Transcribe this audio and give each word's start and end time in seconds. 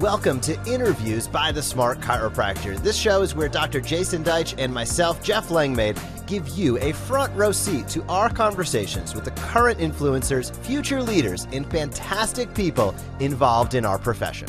Welcome 0.00 0.40
to 0.42 0.58
Interviews 0.64 1.28
by 1.28 1.52
the 1.52 1.62
Smart 1.62 2.00
Chiropractor. 2.00 2.82
This 2.82 2.96
show 2.96 3.20
is 3.20 3.34
where 3.34 3.50
Dr. 3.50 3.82
Jason 3.82 4.24
Deitch 4.24 4.54
and 4.56 4.72
myself, 4.72 5.22
Jeff 5.22 5.50
Langmaid, 5.50 6.00
give 6.26 6.48
you 6.48 6.78
a 6.78 6.92
front 6.92 7.36
row 7.36 7.52
seat 7.52 7.86
to 7.88 8.02
our 8.04 8.30
conversations 8.30 9.14
with 9.14 9.26
the 9.26 9.30
current 9.32 9.78
influencers, 9.78 10.56
future 10.64 11.02
leaders, 11.02 11.46
and 11.52 11.70
fantastic 11.70 12.54
people 12.54 12.94
involved 13.18 13.74
in 13.74 13.84
our 13.84 13.98
profession. 13.98 14.48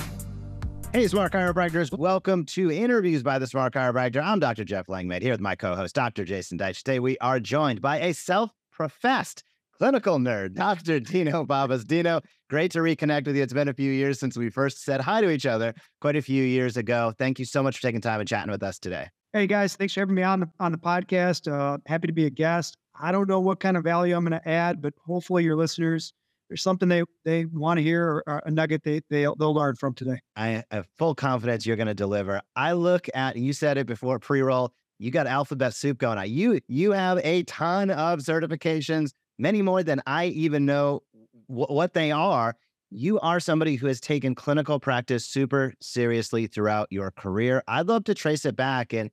Hey, 0.94 1.06
Smart 1.10 1.34
Chiropractors. 1.34 1.92
Welcome 1.92 2.46
to 2.46 2.72
Interviews 2.72 3.22
by 3.22 3.38
the 3.38 3.46
Smart 3.46 3.74
Chiropractor. 3.74 4.24
I'm 4.24 4.40
Dr. 4.40 4.64
Jeff 4.64 4.88
Langmaid 4.88 5.22
here 5.22 5.34
with 5.34 5.42
my 5.42 5.58
co 5.58 5.76
host, 5.76 5.96
Dr. 5.96 6.24
Jason 6.24 6.60
Deitch. 6.60 6.78
Today, 6.78 7.00
we 7.00 7.18
are 7.18 7.42
joined 7.42 7.82
by 7.82 8.00
a 8.00 8.14
self 8.14 8.52
professed 8.72 9.44
clinical 9.82 10.20
nerd, 10.20 10.54
Dr. 10.54 11.00
Dino 11.00 11.44
Pappas. 11.44 11.84
Dino, 11.84 12.22
great 12.52 12.72
to 12.74 12.80
reconnect 12.82 13.26
with 13.26 13.36
you. 13.36 13.42
It's 13.42 13.52
been 13.52 13.68
a 13.68 13.74
few 13.74 13.92
years 13.92 14.20
since 14.20 14.38
we 14.38 14.52
first 14.52 14.84
said 14.84 15.02
hi 15.02 15.22
to 15.22 15.32
each 15.32 15.48
other 15.48 15.74
quite 16.02 16.16
a 16.16 16.22
few 16.22 16.44
years 16.44 16.78
ago. 16.78 17.14
Thank 17.18 17.40
you 17.40 17.46
so 17.46 17.64
much 17.64 17.78
for 17.78 17.82
taking 17.82 18.00
time 18.00 18.20
and 18.20 18.30
chatting 18.30 18.52
with 18.52 18.62
us 18.62 18.78
today. 18.78 19.08
Hey 19.34 19.48
guys, 19.48 19.76
thanks 19.76 19.96
for 19.96 20.02
having 20.02 20.14
me 20.14 20.22
on 20.22 20.42
the 20.42 20.50
on 20.60 20.72
the 20.72 20.78
podcast. 20.78 21.52
Uh, 21.52 21.80
happy 21.88 22.06
to 22.06 22.14
be 22.14 22.28
a 22.28 22.30
guest. 22.30 22.78
I 22.94 23.12
don't 23.12 23.28
know 23.28 23.40
what 23.40 23.60
kind 23.60 23.76
of 23.76 23.84
value 23.84 24.16
I'm 24.16 24.24
going 24.24 24.40
to 24.40 24.48
add, 24.48 24.84
but 24.84 24.94
hopefully 25.04 25.44
your 25.44 25.56
listeners 25.56 26.14
there's 26.48 26.62
something 26.62 26.88
they 26.88 27.02
they 27.26 27.46
want 27.46 27.80
to 27.80 27.82
hear 27.82 28.08
or, 28.08 28.24
or, 28.28 28.44
a 28.46 28.52
nugget 28.52 28.84
they, 28.84 29.02
they 29.10 29.24
they'll 29.24 29.56
learn 29.56 29.78
from 29.78 29.96
today. 29.96 30.20
I 30.36 30.64
have 30.70 30.86
full 31.00 31.16
confidence 31.16 31.66
you're 31.66 31.76
going 31.76 31.88
to 31.88 31.96
deliver. 31.96 32.40
I 32.56 32.74
look 32.74 33.08
at 33.16 33.36
you 33.36 33.52
said 33.52 33.80
it 33.80 33.88
before 33.88 34.20
pre-roll. 34.20 34.74
You 35.00 35.10
got 35.10 35.26
alphabet 35.26 35.74
soup 35.74 35.98
going 35.98 36.20
on. 36.20 36.30
You 36.30 36.60
you 36.68 36.92
have 36.92 37.18
a 37.24 37.42
ton 37.44 37.90
of 37.90 38.20
certifications, 38.20 39.14
many 39.42 39.62
more 39.62 39.84
than 39.84 40.02
I 40.06 40.28
even 40.28 40.66
know 40.66 41.02
w- 41.50 41.68
what 41.68 41.94
they 41.94 42.12
are. 42.12 42.56
You 42.90 43.20
are 43.20 43.40
somebody 43.40 43.76
who 43.76 43.88
has 43.88 44.00
taken 44.00 44.36
clinical 44.36 44.80
practice 44.80 45.26
super 45.26 45.74
seriously 45.82 46.48
throughout 46.48 46.88
your 46.92 47.12
career. 47.12 47.64
I'd 47.68 47.88
love 47.88 48.04
to 48.06 48.14
trace 48.14 48.46
it 48.46 48.56
back 48.56 48.94
and 48.94 49.10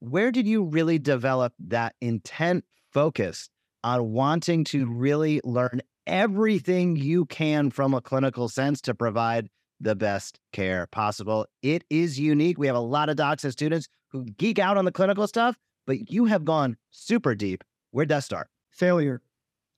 where 0.00 0.30
did 0.32 0.46
you 0.46 0.64
really 0.64 0.98
develop 0.98 1.52
that 1.68 1.94
intent 2.00 2.64
focus 2.92 3.48
on 3.84 4.12
wanting 4.12 4.64
to 4.64 4.86
really 4.86 5.40
learn 5.44 5.80
everything 6.06 6.96
you 6.96 7.24
can 7.26 7.70
from 7.70 7.94
a 7.94 8.00
clinical 8.00 8.48
sense 8.48 8.80
to 8.82 8.94
provide 8.94 9.48
the 9.80 9.94
best 9.94 10.38
care 10.52 10.86
possible. 10.86 11.46
It 11.62 11.84
is 11.90 12.18
unique. 12.18 12.58
We 12.58 12.68
have 12.68 12.76
a 12.76 12.80
lot 12.80 13.08
of 13.08 13.16
docs 13.16 13.44
and 13.44 13.52
students 13.52 13.88
who 14.10 14.24
geek 14.24 14.58
out 14.58 14.76
on 14.76 14.84
the 14.84 14.92
clinical 14.92 15.26
stuff, 15.26 15.56
but 15.86 16.10
you 16.10 16.26
have 16.26 16.44
gone 16.44 16.76
super 16.90 17.34
deep. 17.34 17.64
Where'd 17.90 18.08
that 18.08 18.24
start? 18.24 18.48
Failure. 18.70 19.20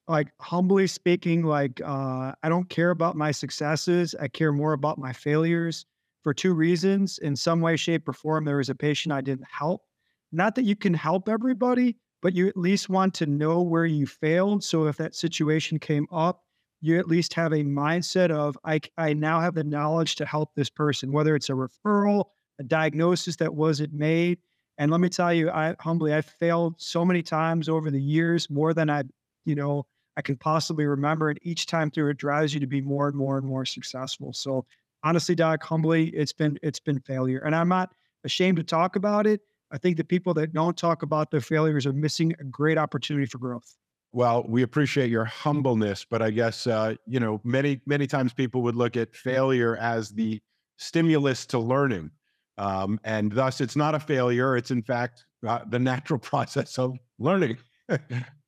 Like 0.07 0.29
humbly 0.39 0.87
speaking, 0.87 1.45
like 1.45 1.81
uh, 1.81 2.33
I 2.43 2.49
don't 2.49 2.69
care 2.69 2.91
about 2.91 3.17
my 3.17 3.31
successes. 3.31 4.15
I 4.21 4.29
care 4.29 4.53
more 4.53 4.75
about 4.75 4.99
my 4.99 5.13
failures 5.13 5.87
for 6.23 6.35
two 6.35 6.53
reasons. 6.53 7.19
In 7.19 7.37
some 7.37 7.61
way, 7.61 7.77
shape, 7.77 8.07
or 8.09 8.13
form, 8.13 8.45
there 8.45 8.59
was 8.59 8.69
a 8.69 8.75
patient 8.75 9.13
I 9.13 9.23
didn't 9.23 9.49
help. 9.51 9.83
Not 10.31 10.57
that 10.57 10.65
you 10.65 10.77
can 10.77 10.93
help 10.93 11.29
everybody, 11.29 11.97
but 12.21 12.35
you 12.35 12.49
at 12.49 12.57
least 12.57 12.89
want 12.89 13.15
to 13.15 13.27
know 13.27 13.63
where 13.63 13.87
you 13.87 14.07
failed. 14.07 14.63
So 14.63 14.87
if 14.87 14.97
that 14.99 15.15
situation 15.15 15.79
came 15.79 16.07
up, 16.13 16.43
you 16.83 16.99
at 16.99 17.09
least 17.09 17.33
have 17.35 17.53
a 17.53 17.65
mindset 17.65 18.31
of, 18.31 18.59
I, 18.63 18.81
I 18.99 19.15
now 19.15 19.41
have 19.41 19.55
the 19.55 19.65
knowledge 19.65 20.17
to 20.17 20.27
help 20.27 20.55
this 20.55 20.69
person, 20.69 21.13
whether 21.13 21.35
it's 21.35 21.49
a 21.49 21.55
referral, 21.55 22.27
a 22.59 22.63
diagnosis 22.63 23.37
that 23.37 23.55
wasn't 23.55 23.95
made. 23.95 24.39
And 24.77 24.91
let 24.91 25.01
me 25.01 25.09
tell 25.09 25.33
you, 25.33 25.51
I 25.51 25.77
humbly, 25.81 26.15
I 26.15 26.21
failed 26.21 26.75
so 26.79 27.05
many 27.05 27.23
times 27.23 27.71
over 27.71 27.91
the 27.91 28.03
years, 28.03 28.51
more 28.51 28.75
than 28.75 28.91
I, 28.91 29.05
you 29.47 29.55
know, 29.55 29.87
I 30.17 30.23
can 30.23 30.37
possibly 30.37 30.87
remember. 30.87 31.31
And 31.31 31.39
each 31.43 31.67
time 31.67 31.91
through, 31.91 32.11
it 32.11 32.17
drives 32.17 32.55
you 32.55 32.61
to 32.61 32.67
be 32.67 32.81
more 32.81 33.09
and 33.09 33.17
more 33.17 33.37
and 33.37 33.47
more 33.47 33.65
successful. 33.65 34.33
So 34.33 34.65
honestly, 35.03 35.35
Doc, 35.35 35.63
humbly, 35.63 36.09
it's 36.09 36.33
been 36.33 36.59
it's 36.63 36.81
been 36.81 37.01
failure, 37.01 37.41
and 37.41 37.55
I'm 37.55 37.69
not 37.69 37.93
ashamed 38.25 38.57
to 38.57 38.65
talk 38.65 38.97
about 38.97 39.27
it. 39.27 39.41
I 39.71 39.79
think 39.79 39.97
the 39.97 40.05
people 40.05 40.35
that 40.35 40.53
don't 40.53 40.77
talk 40.77 41.03
about 41.03 41.31
their 41.31 41.41
failures 41.41 41.87
are 41.87 41.93
missing 41.93 42.35
a 42.41 42.45
great 42.45 42.79
opportunity 42.79 43.27
for 43.27 43.39
growth. 43.39 43.77
Well, 44.13 44.45
we 44.49 44.63
appreciate 44.63 45.11
your 45.11 45.25
humbleness, 45.25 46.07
but 46.09 46.23
I 46.23 46.31
guess 46.31 46.67
uh, 46.67 46.95
you 47.07 47.21
know 47.21 47.41
many 47.45 47.81
many 47.87 48.07
times 48.07 48.33
people 48.33 48.63
would 48.63 48.77
look 48.77 48.97
at 48.97 49.15
failure 49.15 49.77
as 49.77 50.11
the 50.11 50.41
stimulus 50.77 51.47
to 51.47 51.59
learning, 51.59 52.11
um, 52.59 52.99
and 53.05 53.31
thus 53.31 53.61
it's 53.61 53.77
not 53.77 53.95
a 53.95 54.01
failure. 54.01 54.57
It's 54.57 54.71
in 54.71 54.83
fact 54.83 55.25
uh, 55.47 55.61
the 55.69 55.79
natural 55.79 56.19
process 56.31 56.79
of 56.79 56.97
learning. 57.19 57.59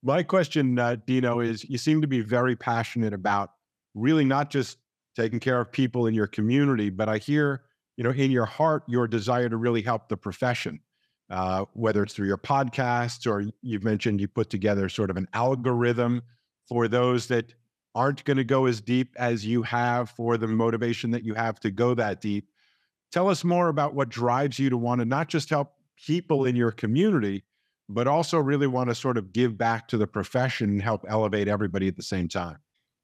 My 0.03 0.23
question, 0.23 0.79
uh, 0.79 0.97
Dino, 1.07 1.41
is 1.41 1.65
you 1.69 1.79
seem 1.79 2.01
to 2.01 2.07
be 2.07 2.21
very 2.21 2.55
passionate 2.55 3.13
about 3.13 3.53
really 3.95 4.25
not 4.25 4.51
just 4.51 4.79
taking 5.17 5.41
care 5.41 5.61
of 5.61 5.73
people 5.73 6.07
in 6.07 6.15
your 6.15 6.27
community, 6.27 6.91
but 6.91 7.09
I 7.09 7.19
hear 7.19 7.63
you 7.97 8.05
know 8.05 8.11
in 8.11 8.31
your 8.31 8.45
heart 8.45 8.85
your 8.87 9.09
desire 9.09 9.49
to 9.49 9.57
really 9.57 9.83
help 9.83 10.09
the 10.09 10.17
profession 10.17 10.81
uh, 11.31 11.65
whether 11.73 12.03
it's 12.03 12.15
through 12.15 12.27
your 12.27 12.39
podcasts 12.39 13.31
or 13.31 13.45
you've 13.63 13.85
mentioned 13.85 14.21
you 14.21 14.29
put 14.29 14.51
together 14.51 14.89
sort 14.89 15.11
of 15.11 15.17
an 15.17 15.29
algorithm 15.33 16.23
for 16.69 16.89
those 16.89 17.27
that 17.27 17.55
aren't 17.95 18.25
going 18.25 18.37
to 18.37 18.45
go 18.45 18.67
as 18.67 18.81
deep 18.81 19.15
as 19.17 19.45
you 19.45 19.63
have 19.63 20.11
for 20.11 20.37
the 20.37 20.47
motivation 20.47 21.11
that 21.11 21.25
you 21.25 21.35
have 21.35 21.59
to 21.59 21.71
go 21.71 21.95
that 21.95 22.21
deep. 22.21 22.51
Tell 23.11 23.29
us 23.29 23.43
more 23.43 23.69
about 23.69 23.95
what 23.95 24.09
drives 24.09 24.59
you 24.59 24.69
to 24.71 24.77
want 24.77 25.01
to 25.01 25.05
not 25.05 25.29
just 25.29 25.49
help 25.49 25.73
people 25.97 26.45
in 26.45 26.55
your 26.55 26.73
community, 26.73 27.43
but 27.89 28.07
also 28.07 28.39
really 28.39 28.67
want 28.67 28.89
to 28.89 28.95
sort 28.95 29.17
of 29.17 29.33
give 29.33 29.57
back 29.57 29.89
to 29.89 29.97
the 29.97 30.07
profession 30.07 30.71
and 30.71 30.83
help 30.83 31.05
elevate 31.09 31.49
everybody 31.49 31.89
at 31.89 31.97
the 31.97 32.03
same 32.03 32.29
time. 32.29 32.59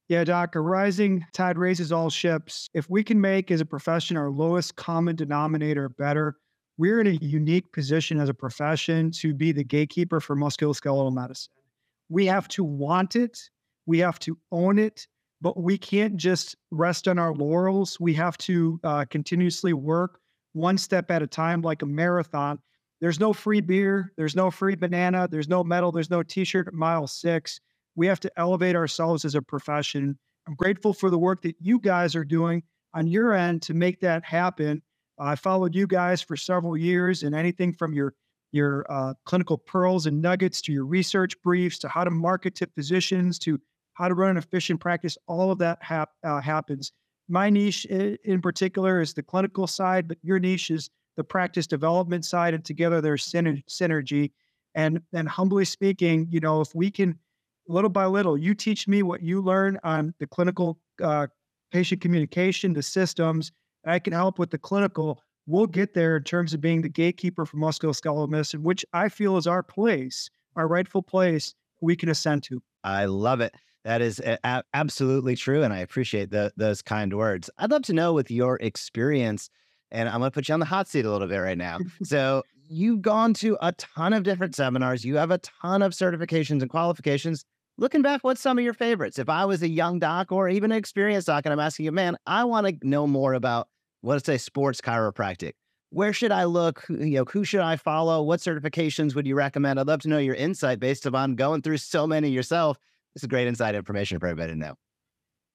Yeah, 0.09 0.25
Doc, 0.25 0.57
a 0.57 0.61
rising 0.61 1.25
tide 1.33 1.57
raises 1.57 1.93
all 1.93 2.11
ships. 2.11 2.69
If 2.75 2.91
we 2.91 3.03
can 3.03 3.21
make 3.21 3.51
as 3.51 3.61
a 3.61 3.65
profession 3.65 4.17
our 4.17 4.31
lowest 4.31 4.77
common 4.77 5.17
denominator 5.17 5.89
better, 5.89 6.37
we're 6.77 7.01
in 7.01 7.07
a 7.07 7.19
unique 7.23 7.73
position 7.73 8.19
as 8.19 8.29
a 8.29 8.35
profession 8.35 9.11
to 9.13 9.33
be 9.33 9.53
the 9.53 9.65
gatekeeper 9.65 10.21
for 10.21 10.37
musculoskeletal 10.37 11.15
medicine. 11.15 11.53
We 12.09 12.27
have 12.27 12.49
to 12.49 12.65
want 12.65 13.17
it, 13.17 13.39
we 13.87 14.01
have 14.01 14.19
to 14.21 14.37
own 14.51 14.79
it, 14.79 15.07
but 15.41 15.61
we 15.61 15.79
can't 15.79 16.17
just 16.17 16.57
rest 16.71 17.09
on 17.09 17.19
our 17.19 17.35
laurels. 17.35 17.99
We 18.01 18.15
have 18.15 18.37
to 18.39 18.81
uh, 18.85 19.05
continuously 19.11 19.73
work 19.73 20.21
one 20.53 20.79
step 20.79 21.11
at 21.11 21.23
a 21.23 21.27
time, 21.27 21.63
like 21.63 21.83
a 21.83 21.87
marathon. 21.87 22.59
There's 23.03 23.19
no 23.19 23.33
free 23.33 23.61
beer, 23.61 24.13
there's 24.17 24.37
no 24.37 24.49
free 24.53 24.77
banana, 24.77 25.27
there's 25.29 25.49
no 25.49 25.65
medal, 25.65 25.91
there's 25.91 26.09
no 26.09 26.23
t 26.23 26.45
shirt 26.45 26.69
at 26.69 26.73
mile 26.73 27.09
six. 27.09 27.61
We 27.97 28.07
have 28.07 28.21
to 28.21 28.31
elevate 28.37 28.77
ourselves 28.77 29.25
as 29.25 29.35
a 29.35 29.43
profession. 29.43 30.17
I'm 30.47 30.55
grateful 30.55 30.95
for 30.95 31.11
the 31.11 31.19
work 31.19 31.43
that 31.43 31.57
you 31.59 31.81
guys 31.81 32.15
are 32.15 32.25
doing 32.25 32.63
on 32.95 33.09
your 33.09 33.33
end 33.33 33.61
to 33.63 33.75
make 33.75 33.99
that 34.03 34.25
happen. 34.25 34.83
I 35.19 35.35
followed 35.35 35.75
you 35.75 35.89
guys 35.89 36.23
for 36.23 36.37
several 36.37 36.77
years, 36.77 37.25
and 37.25 37.35
anything 37.35 37.73
from 37.73 37.93
your 37.93 38.15
your 38.53 38.87
uh, 38.89 39.15
clinical 39.25 39.59
pearls 39.59 40.07
and 40.07 40.23
nuggets 40.23 40.61
to 40.63 40.73
your 40.73 40.87
research 40.87 41.35
briefs 41.43 41.81
to 41.81 41.89
how 41.89 42.05
to 42.05 42.11
market 42.11 42.55
to 42.55 42.69
physicians 42.69 43.37
to 43.41 43.59
how 43.95 44.07
to 44.07 44.15
run 44.15 44.31
an 44.31 44.37
efficient 44.37 44.79
practice, 44.79 45.19
all 45.27 45.51
of 45.51 45.59
that 45.59 45.79
hap- 45.81 46.13
uh, 46.25 46.41
happens. 46.41 46.93
My 47.29 47.51
niche 47.51 47.85
in 47.85 48.41
particular 48.41 49.01
is 49.01 49.13
the 49.13 49.25
clinical 49.25 49.67
side, 49.67 50.07
but 50.07 50.19
your 50.23 50.39
niche 50.39 50.71
is 50.71 50.89
the 51.17 51.25
practice 51.25 51.67
development 51.67 52.25
side, 52.25 52.55
and 52.55 52.65
together 52.65 53.01
there's 53.01 53.31
synergy. 53.31 54.33
And 54.75 55.03
and 55.13 55.29
humbly 55.29 55.67
speaking, 55.67 56.27
you 56.31 56.41
know, 56.41 56.61
if 56.63 56.75
we 56.75 56.91
can 56.91 57.19
little 57.69 57.91
by 57.91 58.07
little, 58.07 58.37
you 58.37 58.55
teach 58.55 58.89
me 58.89 59.03
what 59.03 59.23
you 59.23 59.41
learn 59.41 59.79
on 59.85 60.15
the 60.19 60.27
clinical 60.27 60.79
uh, 61.03 61.27
patient 61.71 62.01
communication, 62.01 62.73
the 62.73 62.83
systems, 62.83 63.53
and 63.85 63.93
I 63.93 63.99
can 63.99 64.13
help 64.13 64.39
with 64.39 64.51
the 64.51 64.59
clinical. 64.59 65.23
We'll 65.47 65.67
get 65.67 65.95
there 65.95 66.17
in 66.17 66.23
terms 66.25 66.55
of 66.55 66.61
being 66.61 66.83
the 66.83 66.89
gatekeeper 66.89 67.45
for 67.45 67.57
musculoskeletal 67.57 68.29
medicine, 68.29 68.63
which 68.63 68.85
I 68.93 69.09
feel 69.09 69.37
is 69.37 69.47
our 69.47 69.63
place, 69.63 70.31
our 70.57 70.69
rightful 70.69 71.03
place 71.03 71.55
we 71.81 71.97
can 71.97 72.09
ascend 72.09 72.45
to. 72.45 72.63
I 72.85 73.07
love 73.07 73.41
it. 73.41 73.55
That 73.85 74.01
is 74.01 74.21
a- 74.21 74.63
absolutely 74.73 75.35
true. 75.35 75.63
And 75.65 75.73
I 75.73 75.79
appreciate 75.79 76.31
the, 76.31 76.53
those 76.57 76.83
kind 76.83 77.13
words. 77.17 77.51
I'd 77.59 77.71
love 77.71 77.83
to 77.83 77.93
know 77.93 78.13
with 78.13 78.31
your 78.31 78.57
experience, 78.61 79.51
and 79.93 80.09
I'm 80.09 80.19
going 80.19 80.31
to 80.31 80.35
put 80.35 80.49
you 80.49 80.55
on 80.55 80.61
the 80.61 80.67
hot 80.67 80.89
seat 80.89 81.05
a 81.05 81.11
little 81.11 81.29
bit 81.29 81.39
right 81.39 81.57
now. 81.57 81.79
so, 82.03 82.43
you've 82.69 83.03
gone 83.03 83.35
to 83.35 83.57
a 83.61 83.71
ton 83.73 84.13
of 84.13 84.25
different 84.25 84.57
seminars, 84.57 85.05
you 85.05 85.17
have 85.17 85.31
a 85.31 85.39
ton 85.39 85.83
of 85.83 85.93
certifications 85.93 86.63
and 86.63 86.71
qualifications. 86.71 87.45
Looking 87.79 88.03
back, 88.03 88.23
what's 88.23 88.41
some 88.41 88.59
of 88.59 88.65
your 88.65 88.75
favorites? 88.75 89.19
If 89.19 89.29
I 89.29 89.45
was 89.45 89.63
a 89.63 89.69
young 89.69 89.99
doc 89.99 90.31
or 90.31 90.49
even 90.49 90.73
an 90.73 90.79
experienced 90.79 91.27
doc, 91.29 91.47
and 91.47 91.53
I'm 91.53 91.61
asking 91.61 91.87
you, 91.87 91.93
man, 91.93 92.17
I 92.27 92.45
want 92.45 92.67
to 92.67 92.77
know 92.87 93.07
more 93.07 93.33
about 93.35 93.69
let's 94.03 94.27
say 94.27 94.39
sports 94.39 94.81
chiropractic. 94.81 95.53
Where 95.91 96.13
should 96.13 96.33
I 96.33 96.45
look? 96.45 96.85
You 96.89 97.19
know, 97.19 97.25
who 97.25 97.45
should 97.45 97.61
I 97.61 97.77
follow? 97.77 98.23
What 98.23 98.41
certifications 98.41 99.15
would 99.15 99.27
you 99.27 99.35
recommend? 99.35 99.79
I'd 99.79 99.87
love 99.87 100.01
to 100.01 100.09
know 100.09 100.19
your 100.19 100.35
insight 100.35 100.81
based 100.81 101.07
upon 101.07 101.35
going 101.35 101.63
through 101.63 101.79
so 101.79 102.07
many 102.07 102.31
yourself. 102.31 102.79
This 103.15 103.23
is 103.23 103.29
great 103.29 103.47
inside 103.47 103.75
information 103.75 104.19
for 104.19 104.27
everybody 104.27 104.53
to 104.53 104.59
know. 104.59 104.75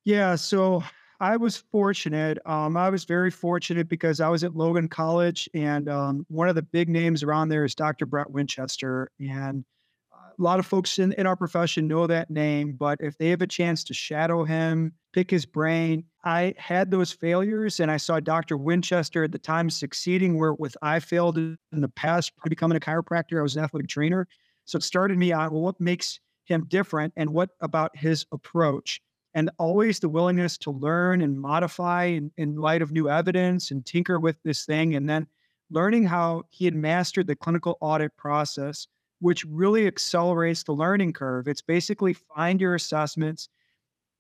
Yeah, 0.06 0.36
so 0.36 0.84
I 1.20 1.38
was 1.38 1.58
fortunate. 1.58 2.38
Um, 2.46 2.78
I 2.78 2.90
was 2.90 3.06
very 3.06 3.32
fortunate 3.32 3.90
because 3.90 4.20
I 4.20 4.30
was 4.30 4.44
at 4.44 4.56
Logan 4.56 4.88
College, 4.88 5.50
and 5.54 5.90
um, 5.90 6.26
one 6.30 6.48
of 6.48 6.56
the 6.56 6.62
big 6.62 6.90
names 6.90 7.24
around 7.24 7.50
there 7.50 7.66
is 7.66 7.74
Dr. 7.74 8.06
Brett 8.06 8.30
Winchester. 8.30 9.12
And 9.20 9.66
a 10.14 10.42
lot 10.42 10.60
of 10.60 10.68
folks 10.68 11.00
in, 11.00 11.14
in 11.14 11.26
our 11.26 11.36
profession 11.36 11.88
know 11.88 12.06
that 12.06 12.30
name, 12.30 12.74
but 12.74 13.00
if 13.02 13.18
they 13.18 13.30
have 13.30 13.42
a 13.42 13.48
chance 13.48 13.84
to 13.86 13.94
shadow 13.94 14.44
him, 14.44 14.94
pick 15.12 15.32
his 15.32 15.48
brain, 15.48 16.04
I 16.24 16.54
had 16.58 16.92
those 16.92 17.12
failures 17.12 17.80
and 17.80 17.90
I 17.90 17.98
saw 17.98 18.20
Dr. 18.20 18.56
Winchester 18.56 19.24
at 19.24 19.32
the 19.32 19.40
time 19.40 19.72
succeeding 19.72 20.38
where 20.38 20.54
with 20.54 20.78
I 20.84 21.00
failed 21.00 21.40
in 21.40 21.58
the 21.72 21.90
past 21.90 22.34
becoming 22.48 22.78
a 22.78 22.80
chiropractor. 22.80 23.40
I 23.40 23.42
was 23.42 23.56
an 23.56 23.64
athletic 23.64 23.90
trainer. 23.90 24.28
So 24.66 24.78
it 24.78 24.84
started 24.84 25.18
me 25.18 25.32
on 25.32 25.52
well, 25.52 25.62
what 25.62 25.82
makes 25.82 26.20
him 26.44 26.66
different 26.68 27.14
and 27.18 27.32
what 27.32 27.50
about 27.62 27.98
his 27.98 28.26
approach? 28.32 29.02
And 29.38 29.52
always 29.60 30.00
the 30.00 30.10
willingness 30.10 30.58
to 30.58 30.72
learn 30.72 31.22
and 31.22 31.40
modify 31.40 32.06
in, 32.06 32.32
in 32.38 32.56
light 32.56 32.82
of 32.82 32.92
new 32.92 33.08
evidence 33.08 33.70
and 33.70 33.86
tinker 33.86 34.20
with 34.20 34.42
this 34.42 34.66
thing. 34.66 34.96
And 34.96 35.08
then 35.08 35.28
learning 35.70 36.06
how 36.06 36.46
he 36.50 36.66
had 36.66 36.74
mastered 36.74 37.28
the 37.28 37.36
clinical 37.36 37.78
audit 37.80 38.18
process, 38.18 38.88
which 39.20 39.46
really 39.46 39.86
accelerates 39.86 40.64
the 40.64 40.72
learning 40.72 41.14
curve. 41.14 41.48
It's 41.48 41.62
basically 41.62 42.14
find 42.14 42.60
your 42.60 42.74
assessments, 42.74 43.48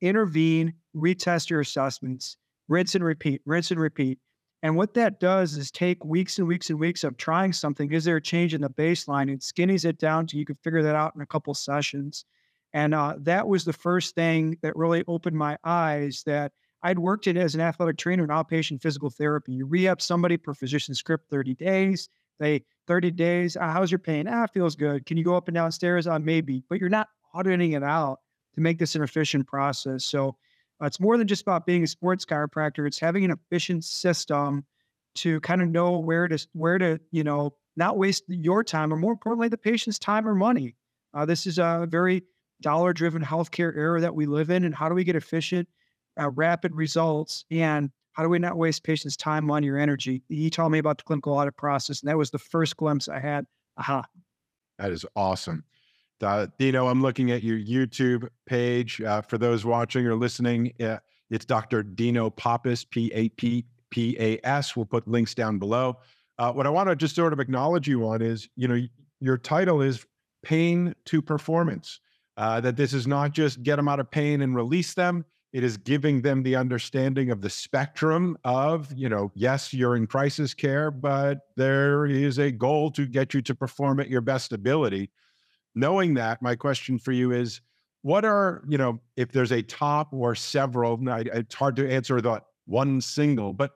intervene, 0.01 0.75
retest 0.95 1.49
your 1.49 1.61
assessments, 1.61 2.37
rinse 2.67 2.93
and 2.93 3.03
repeat, 3.03 3.41
rinse 3.43 3.71
and 3.71 3.79
repeat. 3.79 4.19
And 4.61 4.75
what 4.75 4.93
that 4.93 5.19
does 5.19 5.57
is 5.57 5.71
take 5.71 6.05
weeks 6.05 6.37
and 6.37 6.47
weeks 6.47 6.69
and 6.69 6.79
weeks 6.79 7.03
of 7.03 7.17
trying 7.17 7.53
something. 7.53 7.91
Is 7.91 8.03
there 8.03 8.17
a 8.17 8.21
change 8.21 8.53
in 8.53 8.61
the 8.61 8.69
baseline? 8.69 9.31
And 9.31 9.39
skinnies 9.39 9.83
it 9.83 9.97
down 9.97 10.27
to 10.27 10.37
you 10.37 10.45
can 10.45 10.57
figure 10.63 10.83
that 10.83 10.95
out 10.95 11.15
in 11.15 11.21
a 11.21 11.25
couple 11.25 11.55
sessions. 11.55 12.23
And 12.73 12.93
uh, 12.93 13.15
that 13.19 13.47
was 13.47 13.65
the 13.65 13.73
first 13.73 14.15
thing 14.15 14.57
that 14.61 14.75
really 14.75 15.03
opened 15.07 15.37
my 15.37 15.57
eyes 15.63 16.23
that 16.25 16.51
I'd 16.83 16.99
worked 16.99 17.27
in 17.27 17.37
as 17.37 17.55
an 17.55 17.61
athletic 17.61 17.97
trainer 17.97 18.23
in 18.23 18.29
outpatient 18.29 18.81
physical 18.81 19.09
therapy. 19.09 19.53
You 19.53 19.65
re-up 19.65 20.01
somebody 20.01 20.37
per 20.37 20.53
physician 20.53 20.93
script 20.93 21.29
30 21.29 21.55
days. 21.55 22.09
They 22.39 22.63
30 22.87 23.11
days. 23.11 23.57
Uh, 23.57 23.69
how's 23.71 23.91
your 23.91 23.99
pain? 23.99 24.27
Ah, 24.27 24.45
feels 24.47 24.75
good. 24.75 25.05
Can 25.05 25.17
you 25.17 25.23
go 25.23 25.35
up 25.35 25.47
and 25.47 25.55
down 25.55 25.71
stairs? 25.71 26.07
Uh, 26.07 26.19
maybe. 26.19 26.63
But 26.69 26.79
you're 26.79 26.89
not 26.89 27.07
auditing 27.33 27.73
it 27.73 27.83
out 27.83 28.19
to 28.55 28.61
make 28.61 28.77
this 28.77 28.95
an 28.95 29.01
efficient 29.01 29.47
process. 29.47 30.05
So 30.05 30.37
uh, 30.81 30.85
it's 30.85 30.99
more 30.99 31.17
than 31.17 31.27
just 31.27 31.41
about 31.41 31.65
being 31.65 31.83
a 31.83 31.87
sports 31.87 32.25
chiropractor. 32.25 32.85
It's 32.85 32.99
having 32.99 33.25
an 33.25 33.31
efficient 33.31 33.83
system 33.83 34.65
to 35.15 35.39
kind 35.41 35.61
of 35.61 35.69
know 35.69 35.97
where 35.97 36.27
to 36.27 36.47
where 36.53 36.77
to 36.77 36.99
you 37.11 37.23
know 37.23 37.55
not 37.75 37.97
waste 37.97 38.23
your 38.27 38.63
time 38.63 38.93
or 38.93 38.97
more 38.97 39.11
importantly 39.11 39.47
the 39.49 39.57
patient's 39.57 39.99
time 39.99 40.27
or 40.27 40.35
money. 40.35 40.75
Uh, 41.13 41.25
this 41.25 41.47
is 41.47 41.57
a 41.57 41.87
very 41.89 42.23
dollar 42.61 42.93
driven 42.93 43.23
healthcare 43.23 43.75
era 43.75 44.01
that 44.01 44.15
we 44.15 44.25
live 44.25 44.49
in, 44.49 44.63
and 44.63 44.73
how 44.73 44.89
do 44.89 44.95
we 44.95 45.03
get 45.03 45.15
efficient, 45.15 45.67
rapid 46.17 46.75
results 46.75 47.45
and 47.51 47.91
how 48.17 48.23
do 48.23 48.29
we 48.29 48.39
not 48.39 48.57
waste 48.57 48.83
patients' 48.83 49.15
time, 49.15 49.45
money, 49.45 49.69
or 49.69 49.77
energy? 49.77 50.23
He 50.27 50.49
told 50.49 50.71
me 50.71 50.79
about 50.79 50.97
the 50.97 51.03
clinical 51.03 51.33
audit 51.33 51.55
process, 51.55 52.01
and 52.01 52.09
that 52.09 52.17
was 52.17 52.31
the 52.31 52.39
first 52.39 52.75
glimpse 52.75 53.07
I 53.07 53.19
had. 53.19 53.45
Aha. 53.77 54.05
That 54.79 54.91
is 54.91 55.05
awesome. 55.15 55.63
Uh, 56.19 56.47
Dino, 56.57 56.87
I'm 56.87 57.03
looking 57.03 57.29
at 57.29 57.43
your 57.43 57.59
YouTube 57.59 58.27
page. 58.47 58.99
Uh, 59.01 59.21
for 59.21 59.37
those 59.37 59.65
watching 59.65 60.07
or 60.07 60.15
listening, 60.15 60.73
uh, 60.79 60.97
it's 61.29 61.45
Dr. 61.45 61.83
Dino 61.83 62.31
Pappas, 62.31 62.85
P 62.85 63.11
A 63.13 63.29
P 63.29 63.65
P 63.91 64.17
A 64.19 64.39
S. 64.43 64.75
We'll 64.75 64.87
put 64.87 65.07
links 65.07 65.35
down 65.35 65.59
below. 65.59 65.99
Uh, 66.39 66.51
what 66.51 66.65
I 66.65 66.71
want 66.71 66.89
to 66.89 66.95
just 66.95 67.15
sort 67.15 67.33
of 67.33 67.39
acknowledge 67.39 67.87
you 67.87 68.07
on 68.07 68.23
is, 68.23 68.49
you 68.55 68.67
know, 68.67 68.81
your 69.19 69.37
title 69.37 69.81
is 69.81 70.07
Pain 70.41 70.95
to 71.05 71.21
Performance. 71.21 71.99
Uh, 72.37 72.61
that 72.61 72.77
this 72.77 72.93
is 72.93 73.07
not 73.07 73.31
just 73.31 73.63
get 73.63 73.77
them 73.77 73.87
out 73.87 73.99
of 73.99 74.09
pain 74.11 74.41
and 74.41 74.55
release 74.55 74.93
them. 74.93 75.25
It 75.53 75.63
is 75.63 75.75
giving 75.75 76.21
them 76.21 76.43
the 76.43 76.55
understanding 76.55 77.31
of 77.31 77.41
the 77.41 77.49
spectrum 77.49 78.37
of, 78.43 78.91
you 78.95 79.09
know, 79.09 79.31
yes, 79.33 79.73
you're 79.73 79.95
in 79.95 80.05
crisis 80.05 80.53
care, 80.53 80.91
but 80.91 81.39
there 81.55 82.05
is 82.05 82.37
a 82.37 82.51
goal 82.51 82.91
to 82.91 83.07
get 83.07 83.33
you 83.33 83.41
to 83.41 83.55
perform 83.55 83.99
at 83.99 84.09
your 84.09 84.21
best 84.21 84.53
ability 84.53 85.09
knowing 85.77 86.15
that, 86.15 86.41
my 86.41 86.55
question 86.55 86.97
for 86.97 87.11
you 87.11 87.31
is 87.31 87.61
what 88.01 88.25
are, 88.25 88.63
you 88.67 88.77
know, 88.79 88.99
if 89.15 89.31
there's 89.31 89.51
a 89.51 89.61
top 89.61 90.11
or 90.11 90.33
several, 90.33 90.99
it's 91.07 91.55
hard 91.55 91.75
to 91.75 91.89
answer 91.89 92.19
the 92.19 92.41
one 92.65 92.99
single, 92.99 93.53
but 93.53 93.71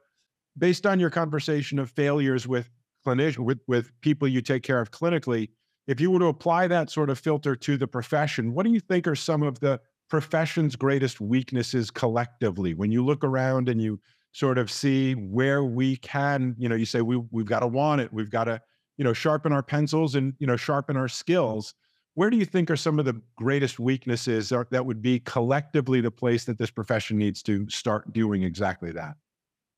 based 0.58 0.86
on 0.86 1.00
your 1.00 1.12
conversation 1.12 1.78
of 1.80 1.92
failures 1.92 2.48
with 2.48 2.70
clinician 3.06 3.40
with, 3.40 3.60
with 3.68 3.92
people 4.02 4.28
you 4.28 4.42
take 4.42 4.64
care 4.64 4.82
of 4.82 4.92
clinically, 4.92 5.50
if 5.88 6.00
you 6.00 6.12
were 6.12 6.20
to 6.20 6.26
apply 6.26 6.68
that 6.68 6.90
sort 6.90 7.10
of 7.10 7.20
filter 7.20 7.56
to 7.56 7.78
the 7.78 7.88
profession, 7.88 8.54
what 8.54 8.66
do 8.66 8.72
you 8.72 8.80
think 8.80 9.08
are 9.08 9.16
some 9.16 9.44
of 9.44 9.60
the 9.60 9.80
profession's 10.10 10.76
greatest 10.76 11.22
weaknesses 11.22 11.90
collectively? 11.90 12.74
When 12.74 12.92
you 12.92 13.04
look 13.04 13.24
around 13.24 13.70
and 13.70 13.82
you 13.82 14.00
sort 14.32 14.58
of 14.58 14.72
see 14.72 15.14
where 15.14 15.64
we 15.64 15.98
can, 15.98 16.56
you 16.58 16.70
know, 16.70 16.76
you 16.76 16.86
say 16.86 17.02
we 17.02 17.18
we've 17.32 17.46
got 17.46 17.60
to 17.60 17.68
want 17.68 18.02
it, 18.02 18.14
we've 18.14 18.30
got 18.30 18.46
to, 18.46 18.62
you 18.98 19.04
know, 19.04 19.14
sharpen 19.14 19.52
our 19.52 19.64
pencils 19.64 20.16
and 20.16 20.34
you 20.40 20.48
know 20.48 20.58
sharpen 20.58 20.98
our 20.98 21.08
skills 21.08 21.74
where 22.14 22.30
do 22.30 22.38
you 22.38 22.46
think 22.46 22.70
are 22.70 22.76
some 22.76 23.00
of 23.00 23.06
the 23.06 23.22
greatest 23.38 23.80
weaknesses 23.80 24.50
that 24.50 24.86
would 24.86 25.02
be 25.02 25.20
collectively 25.22 26.02
the 26.02 26.12
place 26.12 26.44
that 26.46 26.58
this 26.58 26.70
profession 26.70 27.18
needs 27.18 27.42
to 27.44 27.70
start 27.70 28.12
doing 28.12 28.44
exactly 28.44 28.92
that? 28.92 29.16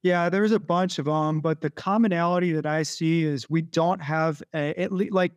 Yeah, 0.01 0.29
there's 0.29 0.51
a 0.51 0.59
bunch 0.59 0.99
of 0.99 1.05
them, 1.05 1.39
but 1.39 1.61
the 1.61 1.69
commonality 1.69 2.51
that 2.53 2.65
I 2.65 2.83
see 2.83 3.23
is 3.23 3.49
we 3.49 3.61
don't 3.61 4.01
have 4.01 4.41
a, 4.53 4.77
at 4.79 4.91
least 4.91 5.13
like 5.13 5.31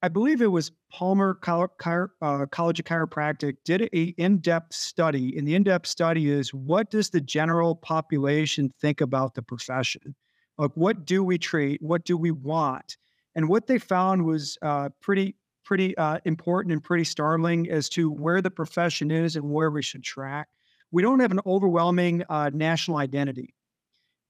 I 0.00 0.08
believe 0.08 0.40
it 0.40 0.52
was 0.52 0.70
Palmer 0.92 1.34
College, 1.34 1.70
uh, 1.84 2.06
of 2.22 2.50
Chiropractic 2.50 3.56
did 3.64 3.82
a 3.82 4.14
in-depth 4.16 4.72
study, 4.72 5.36
and 5.36 5.46
the 5.46 5.56
in-depth 5.56 5.88
study 5.88 6.30
is 6.30 6.54
what 6.54 6.90
does 6.90 7.10
the 7.10 7.20
general 7.20 7.74
population 7.74 8.72
think 8.80 9.00
about 9.00 9.34
the 9.34 9.42
profession? 9.42 10.14
Like, 10.56 10.70
what 10.74 11.04
do 11.04 11.24
we 11.24 11.36
treat? 11.36 11.82
What 11.82 12.04
do 12.04 12.16
we 12.16 12.30
want? 12.30 12.96
And 13.34 13.48
what 13.48 13.66
they 13.66 13.78
found 13.78 14.24
was 14.24 14.56
uh, 14.62 14.90
pretty 15.00 15.36
pretty 15.64 15.96
uh, 15.98 16.18
important 16.24 16.72
and 16.72 16.82
pretty 16.82 17.04
startling 17.04 17.68
as 17.68 17.90
to 17.90 18.10
where 18.10 18.40
the 18.40 18.50
profession 18.50 19.10
is 19.10 19.36
and 19.36 19.50
where 19.50 19.70
we 19.70 19.82
should 19.82 20.02
track. 20.02 20.48
We 20.90 21.02
don't 21.02 21.20
have 21.20 21.30
an 21.30 21.40
overwhelming 21.44 22.22
uh, 22.30 22.50
national 22.54 22.96
identity. 22.96 23.54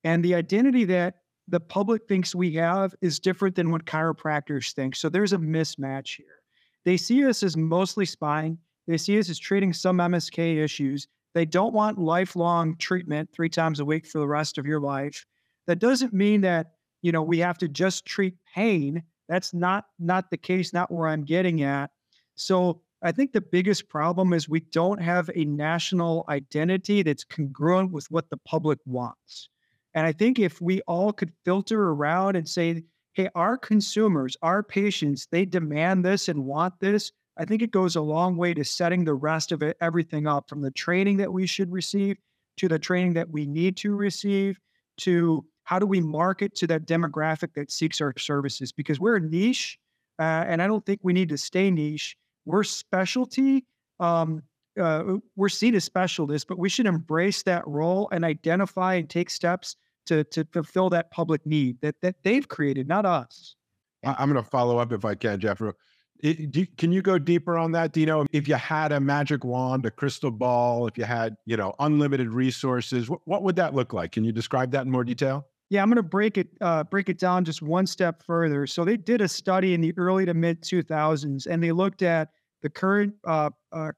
And 0.03 0.25
the 0.25 0.35
identity 0.35 0.85
that 0.87 1.15
the 1.49 1.61
public 1.61 2.06
thinks 2.06 2.35
we 2.35 2.53
have 2.55 2.95
is 3.00 3.19
different 3.19 3.56
than 3.56 3.71
what 3.71 3.85
chiropractors 3.85 4.73
think. 4.73 4.97
So 4.97 5.09
there's 5.09 5.33
a 5.33 5.39
mismatch 5.39 6.17
here. 6.17 6.27
They 6.85 6.97
see 6.97 7.25
us 7.25 7.43
as 7.43 7.56
mostly 7.56 8.05
spine, 8.05 8.59
they 8.87 8.99
see 8.99 9.19
us 9.19 9.29
as 9.29 9.39
treating 9.39 9.73
some 9.73 9.99
MSK 9.99 10.62
issues. 10.62 11.09
They 11.35 11.45
don't 11.45 11.75
want 11.75 11.99
lifelong 11.99 12.77
treatment 12.79 13.31
three 13.33 13.50
times 13.50 13.81
a 13.81 13.85
week 13.85 14.06
for 14.06 14.19
the 14.19 14.27
rest 14.27 14.56
of 14.56 14.67
your 14.67 14.81
life. 14.81 15.27
That 15.67 15.79
doesn't 15.79 16.15
mean 16.15 16.41
that, 16.41 16.73
you 17.03 17.12
know, 17.12 17.23
we 17.23 17.39
have 17.39 17.59
to 17.59 17.69
just 17.69 18.06
treat 18.06 18.35
pain 18.55 19.03
that's 19.29 19.53
not 19.53 19.85
not 19.99 20.31
the 20.31 20.37
case, 20.37 20.73
not 20.73 20.91
where 20.91 21.06
I'm 21.06 21.25
getting 21.25 21.62
at. 21.62 21.91
So 22.35 22.81
I 23.03 23.12
think 23.12 23.33
the 23.33 23.41
biggest 23.41 23.89
problem 23.89 24.33
is 24.33 24.49
we 24.49 24.61
don't 24.61 25.01
have 25.01 25.31
a 25.35 25.44
national 25.44 26.25
identity 26.29 27.03
that's 27.03 27.25
congruent 27.25 27.93
with 27.93 28.11
what 28.11 28.31
the 28.31 28.39
public 28.39 28.79
wants. 28.87 29.51
And 29.94 30.06
I 30.06 30.12
think 30.12 30.38
if 30.38 30.61
we 30.61 30.81
all 30.82 31.12
could 31.12 31.32
filter 31.44 31.90
around 31.90 32.37
and 32.37 32.49
say, 32.49 32.82
hey, 33.15 33.29
our 33.34 33.56
consumers, 33.56 34.36
our 34.43 34.63
patients, 34.63 35.27
they 35.31 35.44
demand 35.44 36.05
this 36.05 36.29
and 36.29 36.44
want 36.44 36.79
this, 36.81 37.10
I 37.36 37.44
think 37.44 37.63
it 37.63 37.70
goes 37.70 37.96
a 37.96 38.01
long 38.01 38.36
way 38.36 38.55
to 38.55 38.65
setting 38.65 39.05
the 39.05 39.15
rest 39.15 39.53
of 39.53 39.63
it, 39.63 39.77
everything 39.81 40.27
up 40.27 40.48
from 40.48 40.60
the 40.60 40.70
training 40.70 41.19
that 41.19 41.32
we 41.32 41.46
should 41.46 41.72
receive 41.72 42.17
to 42.58 42.69
the 42.69 42.79
training 42.79 43.15
that 43.15 43.31
we 43.31 43.46
need 43.46 43.77
to 43.79 43.94
receive 43.94 44.58
to 44.98 45.44
how 45.65 45.79
do 45.79 45.86
we 45.86 46.01
market 46.01 46.55
to 46.56 46.67
that 46.67 46.86
demographic 46.86 47.55
that 47.55 47.70
seeks 47.70 48.01
our 48.01 48.13
services? 48.19 48.72
Because 48.72 48.98
we're 48.98 49.17
a 49.17 49.20
niche, 49.20 49.79
uh, 50.19 50.44
and 50.46 50.60
I 50.60 50.67
don't 50.67 50.84
think 50.84 51.01
we 51.03 51.13
need 51.13 51.29
to 51.29 51.39
stay 51.39 51.70
niche. 51.70 52.17
We're 52.44 52.65
specialty. 52.65 53.67
Um, 54.01 54.43
uh, 54.79 55.17
we're 55.37 55.49
seen 55.49 55.75
as 55.75 55.85
specialists, 55.85 56.47
but 56.49 56.58
we 56.58 56.69
should 56.69 56.87
embrace 56.87 57.43
that 57.44 57.67
role 57.67 58.08
and 58.13 58.25
identify 58.25 58.94
and 58.94 59.08
take 59.08 59.31
steps 59.31 59.77
to 60.06 60.25
to 60.25 60.44
fulfill 60.53 60.91
that 60.91 61.11
public 61.11 61.44
need 61.47 61.81
that 61.81 62.01
that 62.03 62.17
they've 62.25 62.49
created, 62.49 62.89
not 62.89 63.06
us. 63.06 63.56
I'm 64.05 64.31
going 64.31 64.43
to 64.43 64.49
follow 64.49 64.79
up 64.79 64.93
if 64.93 65.05
I 65.05 65.15
can, 65.15 65.41
Jeff. 65.41 65.61
It, 66.20 66.51
do, 66.51 66.67
can 66.77 66.93
you 66.93 67.03
go 67.03 67.19
deeper 67.19 67.56
on 67.56 67.73
that, 67.73 67.93
Dino? 67.93 68.27
If 68.32 68.49
you 68.49 68.55
had 68.56 68.93
a 68.93 69.01
magic 69.01 69.44
wand, 69.44 69.87
a 69.87 69.91
crystal 69.91 70.31
ball, 70.31 70.87
if 70.87 70.99
you 70.99 71.05
had, 71.05 71.37
you 71.47 71.56
know, 71.56 71.75
unlimited 71.79 72.29
resources, 72.29 73.08
what, 73.08 73.20
what 73.25 73.43
would 73.44 73.56
that 73.56 73.75
look 73.75 73.93
like? 73.93 74.13
Can 74.13 74.25
you 74.25 74.32
describe 74.32 74.73
that 74.73 74.85
in 74.85 74.91
more 74.91 75.05
detail? 75.05 75.47
Yeah, 75.70 75.82
I'm 75.82 75.89
going 75.89 75.97
to 75.97 76.03
break 76.03 76.39
it 76.39 76.49
uh, 76.61 76.85
break 76.85 77.08
it 77.08 77.19
down 77.19 77.44
just 77.44 77.61
one 77.61 77.87
step 77.87 78.23
further. 78.25 78.67
So 78.67 78.85
they 78.85 78.97
did 78.97 79.20
a 79.20 79.29
study 79.29 79.75
in 79.75 79.81
the 79.81 79.93
early 79.97 80.25
to 80.27 80.35
mid 80.35 80.63
2000s, 80.63 81.47
and 81.47 81.63
they 81.63 81.73
looked 81.73 82.03
at 82.03 82.31
the 82.63 82.70
current 82.70 83.15
uh, 83.27 83.51
uh, 83.73 83.93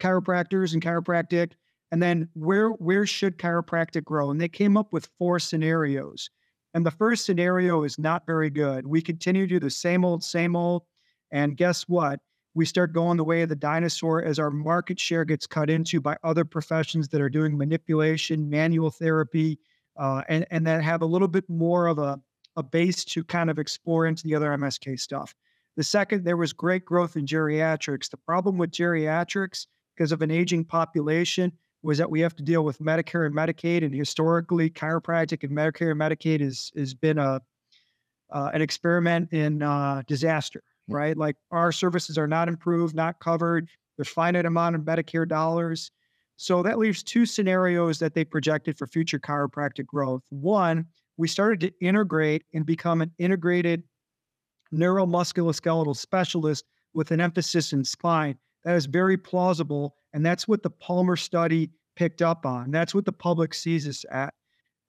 chiropractors 0.00 0.72
and 0.72 0.82
chiropractic, 0.82 1.52
and 1.92 2.02
then 2.02 2.28
where 2.34 2.70
where 2.70 3.06
should 3.06 3.38
chiropractic 3.38 4.04
grow? 4.04 4.30
And 4.30 4.40
they 4.40 4.48
came 4.48 4.76
up 4.76 4.92
with 4.92 5.08
four 5.18 5.38
scenarios. 5.38 6.30
And 6.72 6.86
the 6.86 6.90
first 6.90 7.24
scenario 7.24 7.82
is 7.82 7.98
not 7.98 8.26
very 8.26 8.48
good. 8.48 8.86
We 8.86 9.02
continue 9.02 9.46
to 9.46 9.54
do 9.54 9.60
the 9.60 9.70
same 9.70 10.04
old, 10.04 10.22
same 10.22 10.54
old, 10.54 10.84
and 11.32 11.56
guess 11.56 11.82
what? 11.88 12.20
We 12.54 12.64
start 12.64 12.92
going 12.92 13.16
the 13.16 13.24
way 13.24 13.42
of 13.42 13.48
the 13.48 13.56
dinosaur 13.56 14.22
as 14.22 14.38
our 14.38 14.50
market 14.50 14.98
share 14.98 15.24
gets 15.24 15.46
cut 15.46 15.70
into 15.70 16.00
by 16.00 16.16
other 16.22 16.44
professions 16.44 17.08
that 17.08 17.20
are 17.20 17.28
doing 17.28 17.56
manipulation, 17.56 18.48
manual 18.48 18.90
therapy, 18.90 19.58
uh, 19.96 20.22
and 20.28 20.46
and 20.50 20.66
that 20.66 20.82
have 20.82 21.02
a 21.02 21.06
little 21.06 21.28
bit 21.28 21.48
more 21.48 21.86
of 21.86 21.98
a 21.98 22.20
a 22.56 22.62
base 22.62 23.04
to 23.04 23.24
kind 23.24 23.50
of 23.50 23.58
explore 23.58 24.06
into 24.06 24.24
the 24.24 24.34
other 24.34 24.50
MSK 24.50 24.98
stuff. 24.98 25.34
The 25.76 25.84
second, 25.84 26.24
there 26.24 26.36
was 26.36 26.52
great 26.52 26.84
growth 26.84 27.16
in 27.16 27.26
geriatrics. 27.26 28.10
The 28.10 28.16
problem 28.16 28.58
with 28.58 28.72
geriatrics, 28.72 29.66
because 30.00 30.12
of 30.12 30.22
an 30.22 30.30
aging 30.30 30.64
population, 30.64 31.52
was 31.82 31.98
that 31.98 32.10
we 32.10 32.20
have 32.20 32.34
to 32.34 32.42
deal 32.42 32.64
with 32.64 32.78
Medicare 32.78 33.26
and 33.26 33.34
Medicaid, 33.34 33.84
and 33.84 33.94
historically, 33.94 34.70
chiropractic 34.70 35.44
and 35.44 35.52
Medicare 35.52 35.90
and 35.90 36.00
Medicaid 36.00 36.40
has 36.40 36.72
has 36.74 36.94
been 36.94 37.18
a 37.18 37.38
uh, 38.30 38.50
an 38.54 38.62
experiment 38.62 39.30
in 39.30 39.62
uh, 39.62 40.02
disaster, 40.06 40.62
right? 40.88 41.18
Like 41.18 41.36
our 41.50 41.70
services 41.70 42.16
are 42.16 42.26
not 42.26 42.48
improved, 42.48 42.94
not 42.94 43.20
covered. 43.20 43.68
There's 43.98 44.08
finite 44.08 44.46
amount 44.46 44.74
of 44.74 44.82
Medicare 44.82 45.28
dollars. 45.28 45.90
So 46.36 46.62
that 46.62 46.78
leaves 46.78 47.02
two 47.02 47.26
scenarios 47.26 47.98
that 47.98 48.14
they 48.14 48.24
projected 48.24 48.78
for 48.78 48.86
future 48.86 49.18
chiropractic 49.18 49.84
growth. 49.84 50.22
One, 50.30 50.86
we 51.18 51.28
started 51.28 51.60
to 51.60 51.86
integrate 51.86 52.44
and 52.54 52.64
become 52.64 53.02
an 53.02 53.12
integrated 53.18 53.82
neuromusculoskeletal 54.72 55.94
specialist 55.94 56.64
with 56.94 57.10
an 57.10 57.20
emphasis 57.20 57.74
in 57.74 57.84
spine. 57.84 58.38
That 58.64 58.76
is 58.76 58.86
very 58.86 59.16
plausible. 59.16 59.96
And 60.12 60.24
that's 60.24 60.46
what 60.48 60.62
the 60.62 60.70
Palmer 60.70 61.16
study 61.16 61.70
picked 61.96 62.22
up 62.22 62.46
on. 62.46 62.70
That's 62.70 62.94
what 62.94 63.04
the 63.04 63.12
public 63.12 63.54
sees 63.54 63.86
us 63.86 64.04
at. 64.10 64.34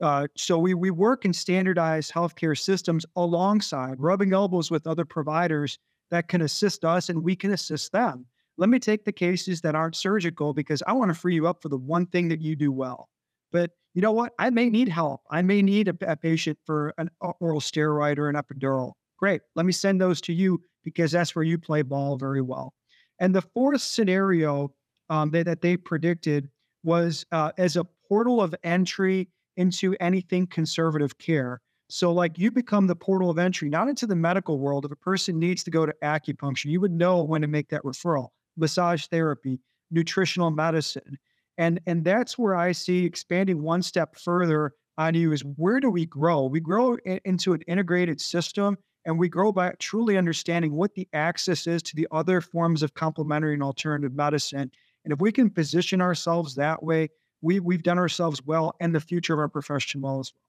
Uh, 0.01 0.27
so 0.35 0.57
we, 0.57 0.73
we 0.73 0.89
work 0.89 1.25
in 1.25 1.33
standardized 1.33 2.11
healthcare 2.11 2.57
systems 2.57 3.05
alongside 3.15 3.99
rubbing 3.99 4.33
elbows 4.33 4.71
with 4.71 4.87
other 4.87 5.05
providers 5.05 5.77
that 6.09 6.27
can 6.27 6.41
assist 6.41 6.83
us 6.83 7.09
and 7.09 7.23
we 7.23 7.35
can 7.35 7.51
assist 7.51 7.91
them. 7.91 8.25
Let 8.57 8.69
me 8.69 8.79
take 8.79 9.05
the 9.05 9.11
cases 9.11 9.61
that 9.61 9.75
aren't 9.75 9.95
surgical 9.95 10.53
because 10.53 10.83
I 10.85 10.93
want 10.93 11.09
to 11.09 11.15
free 11.15 11.35
you 11.35 11.47
up 11.47 11.61
for 11.61 11.69
the 11.69 11.77
one 11.77 12.07
thing 12.07 12.29
that 12.29 12.41
you 12.41 12.55
do 12.55 12.71
well. 12.71 13.09
But 13.51 13.71
you 13.93 14.01
know 14.01 14.11
what? 14.11 14.33
I 14.39 14.49
may 14.49 14.69
need 14.69 14.89
help. 14.89 15.21
I 15.29 15.41
may 15.41 15.61
need 15.61 15.87
a, 15.87 15.95
a 16.07 16.15
patient 16.15 16.57
for 16.65 16.93
an 16.97 17.09
oral 17.19 17.59
steroid 17.59 18.17
or 18.17 18.29
an 18.29 18.35
epidural. 18.35 18.93
Great. 19.17 19.41
Let 19.55 19.65
me 19.65 19.71
send 19.71 20.01
those 20.01 20.21
to 20.21 20.33
you 20.33 20.61
because 20.83 21.11
that's 21.11 21.35
where 21.35 21.43
you 21.43 21.57
play 21.57 21.81
ball 21.81 22.17
very 22.17 22.41
well. 22.41 22.73
And 23.21 23.33
the 23.33 23.41
fourth 23.41 23.81
scenario 23.81 24.73
um, 25.09 25.29
that, 25.31 25.45
that 25.45 25.61
they 25.61 25.77
predicted 25.77 26.49
was 26.83 27.25
uh, 27.31 27.51
as 27.57 27.77
a 27.77 27.85
portal 28.09 28.41
of 28.41 28.53
entry 28.63 29.29
into 29.55 29.95
anything 29.99 30.47
conservative 30.47 31.17
care. 31.19 31.61
So, 31.87 32.11
like 32.11 32.39
you 32.39 32.51
become 32.51 32.87
the 32.87 32.95
portal 32.95 33.29
of 33.29 33.37
entry, 33.37 33.69
not 33.69 33.87
into 33.87 34.07
the 34.07 34.15
medical 34.15 34.57
world. 34.57 34.85
If 34.85 34.91
a 34.91 34.95
person 34.95 35.37
needs 35.37 35.63
to 35.65 35.71
go 35.71 35.85
to 35.85 35.93
acupuncture, 36.03 36.65
you 36.65 36.81
would 36.81 36.91
know 36.91 37.21
when 37.21 37.41
to 37.41 37.47
make 37.47 37.69
that 37.69 37.83
referral, 37.83 38.29
massage 38.57 39.05
therapy, 39.05 39.59
nutritional 39.91 40.49
medicine. 40.49 41.19
And, 41.57 41.79
and 41.85 42.03
that's 42.03 42.37
where 42.37 42.55
I 42.55 42.71
see 42.71 43.05
expanding 43.05 43.61
one 43.61 43.83
step 43.83 44.17
further 44.17 44.73
on 44.97 45.13
you 45.13 45.31
is 45.31 45.43
where 45.57 45.79
do 45.79 45.89
we 45.89 46.05
grow? 46.05 46.45
We 46.45 46.59
grow 46.59 46.97
into 47.25 47.53
an 47.53 47.61
integrated 47.67 48.19
system 48.19 48.77
and 49.05 49.17
we 49.17 49.29
grow 49.29 49.51
by 49.51 49.74
truly 49.79 50.17
understanding 50.17 50.74
what 50.74 50.93
the 50.93 51.08
access 51.13 51.67
is 51.67 51.81
to 51.84 51.96
the 51.96 52.08
other 52.12 52.41
forms 52.41 52.84
of 52.84 52.93
complementary 52.93 53.53
and 53.53 53.63
alternative 53.63 54.13
medicine. 54.13 54.72
And 55.03 55.13
if 55.13 55.20
we 55.20 55.31
can 55.31 55.50
position 55.50 56.01
ourselves 56.01 56.55
that 56.55 56.84
way, 56.84 57.10
we, 57.41 57.60
we've 57.60 57.84
done 57.84 57.98
ourselves 57.98 58.43
well 58.46 58.75
and 58.79 58.93
the 58.93 59.00
future 59.00 59.34
of 59.34 59.39
our 59.39 59.50
profession 59.50 60.01
well 60.01 60.20
as 60.20 60.31
well. 60.34 60.41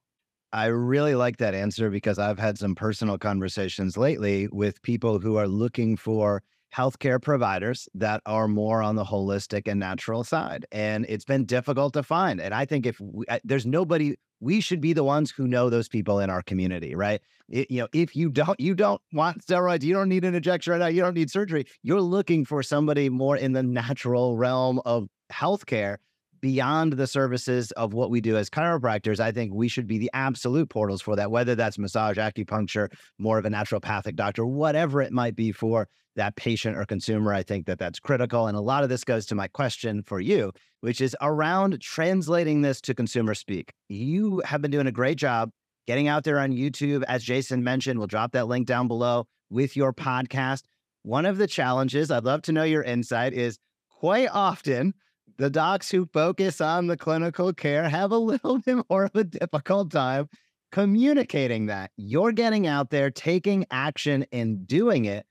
I 0.54 0.66
really 0.66 1.14
like 1.14 1.38
that 1.38 1.54
answer 1.54 1.88
because 1.88 2.18
I've 2.18 2.38
had 2.38 2.58
some 2.58 2.74
personal 2.74 3.16
conversations 3.16 3.96
lately 3.96 4.48
with 4.52 4.82
people 4.82 5.18
who 5.18 5.36
are 5.36 5.48
looking 5.48 5.96
for 5.96 6.42
healthcare 6.74 7.20
providers 7.20 7.88
that 7.94 8.22
are 8.26 8.48
more 8.48 8.82
on 8.82 8.96
the 8.96 9.04
holistic 9.04 9.66
and 9.66 9.80
natural 9.80 10.24
side. 10.24 10.66
And 10.72 11.06
it's 11.08 11.24
been 11.24 11.46
difficult 11.46 11.94
to 11.94 12.02
find. 12.02 12.40
And 12.40 12.52
I 12.52 12.66
think 12.66 12.84
if 12.86 13.00
we, 13.00 13.24
there's 13.44 13.66
nobody 13.66 14.16
we 14.42 14.60
should 14.60 14.80
be 14.80 14.92
the 14.92 15.04
ones 15.04 15.30
who 15.30 15.46
know 15.46 15.70
those 15.70 15.88
people 15.88 16.18
in 16.18 16.28
our 16.28 16.42
community, 16.42 16.96
right? 16.96 17.22
It, 17.48 17.70
you 17.70 17.80
know, 17.80 17.88
if 17.92 18.16
you 18.16 18.28
don't, 18.28 18.58
you 18.58 18.74
don't 18.74 19.00
want 19.12 19.46
steroids, 19.46 19.82
you 19.84 19.94
don't 19.94 20.08
need 20.08 20.24
an 20.24 20.34
injection 20.34 20.72
right 20.72 20.80
now, 20.80 20.88
you 20.88 21.00
don't 21.00 21.14
need 21.14 21.30
surgery. 21.30 21.64
You're 21.82 22.00
looking 22.00 22.44
for 22.44 22.62
somebody 22.62 23.08
more 23.08 23.36
in 23.36 23.52
the 23.52 23.62
natural 23.62 24.36
realm 24.36 24.80
of 24.84 25.08
healthcare 25.32 25.98
beyond 26.42 26.94
the 26.94 27.06
services 27.06 27.70
of 27.72 27.94
what 27.94 28.10
we 28.10 28.20
do 28.20 28.36
as 28.36 28.50
chiropractors, 28.50 29.20
I 29.20 29.32
think 29.32 29.54
we 29.54 29.68
should 29.68 29.86
be 29.86 29.96
the 29.96 30.10
absolute 30.12 30.68
portals 30.68 31.00
for 31.00 31.16
that, 31.16 31.30
whether 31.30 31.54
that's 31.54 31.78
massage, 31.78 32.18
acupuncture, 32.18 32.88
more 33.18 33.38
of 33.38 33.46
a 33.46 33.48
naturopathic 33.48 34.16
doctor, 34.16 34.44
whatever 34.44 35.00
it 35.00 35.12
might 35.12 35.36
be 35.36 35.52
for 35.52 35.88
that 36.16 36.36
patient 36.36 36.76
or 36.76 36.84
consumer. 36.84 37.32
I 37.32 37.42
think 37.42 37.66
that 37.66 37.78
that's 37.78 38.00
critical. 38.00 38.48
And 38.48 38.56
a 38.56 38.60
lot 38.60 38.82
of 38.82 38.90
this 38.90 39.04
goes 39.04 39.24
to 39.26 39.34
my 39.34 39.48
question 39.48 40.02
for 40.02 40.20
you, 40.20 40.52
which 40.80 41.00
is 41.00 41.16
around 41.22 41.80
translating 41.80 42.60
this 42.60 42.80
to 42.82 42.94
consumer 42.94 43.34
speak. 43.34 43.72
You 43.88 44.42
have 44.44 44.60
been 44.60 44.70
doing 44.70 44.88
a 44.88 44.92
great 44.92 45.16
job 45.16 45.50
getting 45.86 46.08
out 46.08 46.24
there 46.24 46.38
on 46.38 46.52
YouTube. 46.52 47.04
As 47.08 47.22
Jason 47.24 47.64
mentioned, 47.64 47.98
we'll 47.98 48.08
drop 48.08 48.32
that 48.32 48.48
link 48.48 48.66
down 48.66 48.88
below 48.88 49.26
with 49.48 49.76
your 49.76 49.92
podcast. 49.92 50.64
One 51.02 51.24
of 51.24 51.38
the 51.38 51.46
challenges, 51.46 52.10
I'd 52.10 52.24
love 52.24 52.42
to 52.42 52.52
know 52.52 52.64
your 52.64 52.82
insight, 52.82 53.32
is 53.32 53.58
quite 53.90 54.28
often 54.32 54.94
the 55.38 55.50
docs 55.50 55.90
who 55.90 56.06
focus 56.06 56.60
on 56.60 56.86
the 56.86 56.96
clinical 56.96 57.52
care 57.52 57.88
have 57.88 58.12
a 58.12 58.18
little 58.18 58.58
bit 58.66 58.84
more 58.88 59.04
of 59.04 59.14
a 59.14 59.24
difficult 59.24 59.90
time 59.90 60.28
communicating 60.70 61.66
that. 61.66 61.90
You're 61.96 62.32
getting 62.32 62.66
out 62.66 62.90
there, 62.90 63.10
taking 63.10 63.66
action, 63.70 64.26
and 64.32 64.66
doing 64.66 65.04
it. 65.04 65.26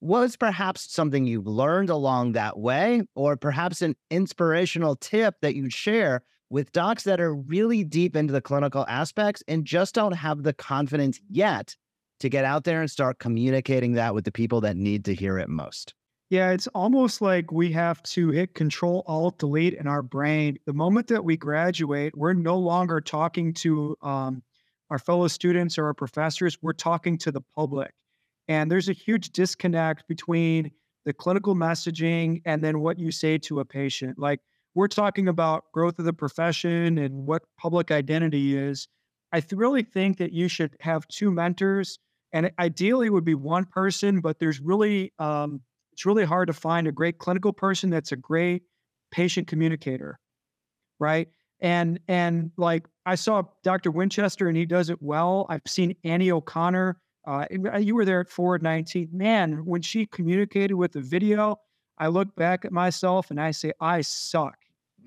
Was 0.00 0.36
perhaps 0.36 0.92
something 0.92 1.24
you've 1.24 1.46
learned 1.46 1.90
along 1.90 2.32
that 2.32 2.58
way, 2.58 3.02
or 3.14 3.36
perhaps 3.36 3.82
an 3.82 3.96
inspirational 4.10 4.96
tip 4.96 5.36
that 5.40 5.54
you'd 5.54 5.72
share 5.72 6.22
with 6.50 6.70
docs 6.72 7.04
that 7.04 7.20
are 7.20 7.34
really 7.34 7.82
deep 7.82 8.14
into 8.14 8.32
the 8.32 8.40
clinical 8.40 8.84
aspects 8.88 9.42
and 9.48 9.64
just 9.64 9.94
don't 9.94 10.12
have 10.12 10.42
the 10.42 10.52
confidence 10.52 11.18
yet 11.28 11.74
to 12.20 12.28
get 12.28 12.44
out 12.44 12.64
there 12.64 12.80
and 12.80 12.90
start 12.90 13.18
communicating 13.18 13.94
that 13.94 14.14
with 14.14 14.24
the 14.24 14.32
people 14.32 14.60
that 14.60 14.76
need 14.76 15.04
to 15.06 15.14
hear 15.14 15.38
it 15.38 15.48
most? 15.48 15.94
Yeah, 16.28 16.50
it's 16.50 16.66
almost 16.68 17.20
like 17.20 17.52
we 17.52 17.70
have 17.72 18.02
to 18.04 18.30
hit 18.30 18.54
control 18.54 19.04
alt 19.06 19.38
delete 19.38 19.74
in 19.74 19.86
our 19.86 20.02
brain. 20.02 20.58
The 20.66 20.72
moment 20.72 21.06
that 21.08 21.24
we 21.24 21.36
graduate, 21.36 22.16
we're 22.16 22.32
no 22.32 22.58
longer 22.58 23.00
talking 23.00 23.54
to 23.54 23.96
um, 24.02 24.42
our 24.90 24.98
fellow 24.98 25.28
students 25.28 25.78
or 25.78 25.86
our 25.86 25.94
professors, 25.94 26.58
we're 26.60 26.72
talking 26.72 27.16
to 27.18 27.30
the 27.30 27.42
public. 27.54 27.92
And 28.48 28.70
there's 28.70 28.88
a 28.88 28.92
huge 28.92 29.30
disconnect 29.30 30.08
between 30.08 30.72
the 31.04 31.12
clinical 31.12 31.54
messaging 31.54 32.42
and 32.44 32.62
then 32.62 32.80
what 32.80 32.98
you 32.98 33.12
say 33.12 33.38
to 33.38 33.60
a 33.60 33.64
patient. 33.64 34.18
Like 34.18 34.40
we're 34.74 34.88
talking 34.88 35.28
about 35.28 35.64
growth 35.72 35.98
of 36.00 36.04
the 36.04 36.12
profession 36.12 36.98
and 36.98 37.26
what 37.26 37.42
public 37.56 37.92
identity 37.92 38.56
is. 38.56 38.88
I 39.32 39.40
th- 39.40 39.52
really 39.52 39.82
think 39.82 40.18
that 40.18 40.32
you 40.32 40.48
should 40.48 40.76
have 40.80 41.06
two 41.08 41.30
mentors, 41.30 41.98
and 42.32 42.50
ideally 42.58 43.10
would 43.10 43.24
be 43.24 43.34
one 43.34 43.64
person, 43.64 44.20
but 44.20 44.38
there's 44.38 44.60
really 44.60 45.12
um, 45.18 45.60
it's 45.96 46.04
really 46.04 46.26
hard 46.26 46.48
to 46.48 46.52
find 46.52 46.86
a 46.86 46.92
great 46.92 47.18
clinical 47.18 47.54
person 47.54 47.88
that's 47.88 48.12
a 48.12 48.16
great 48.16 48.64
patient 49.10 49.46
communicator, 49.46 50.18
right? 50.98 51.28
And 51.60 52.00
and 52.06 52.50
like 52.58 52.84
I 53.06 53.14
saw 53.14 53.44
Dr. 53.64 53.90
Winchester 53.90 54.46
and 54.46 54.58
he 54.58 54.66
does 54.66 54.90
it 54.90 55.00
well. 55.00 55.46
I've 55.48 55.62
seen 55.66 55.96
Annie 56.04 56.30
O'Connor. 56.30 56.98
Uh, 57.26 57.46
you 57.80 57.94
were 57.94 58.04
there 58.04 58.20
at 58.20 58.28
Forward 58.28 58.62
19. 58.62 59.08
Man, 59.10 59.64
when 59.64 59.80
she 59.80 60.04
communicated 60.04 60.74
with 60.74 60.92
the 60.92 61.00
video, 61.00 61.56
I 61.96 62.08
look 62.08 62.34
back 62.36 62.66
at 62.66 62.72
myself 62.72 63.30
and 63.30 63.40
I 63.40 63.52
say, 63.52 63.72
I 63.80 64.02
suck. 64.02 64.58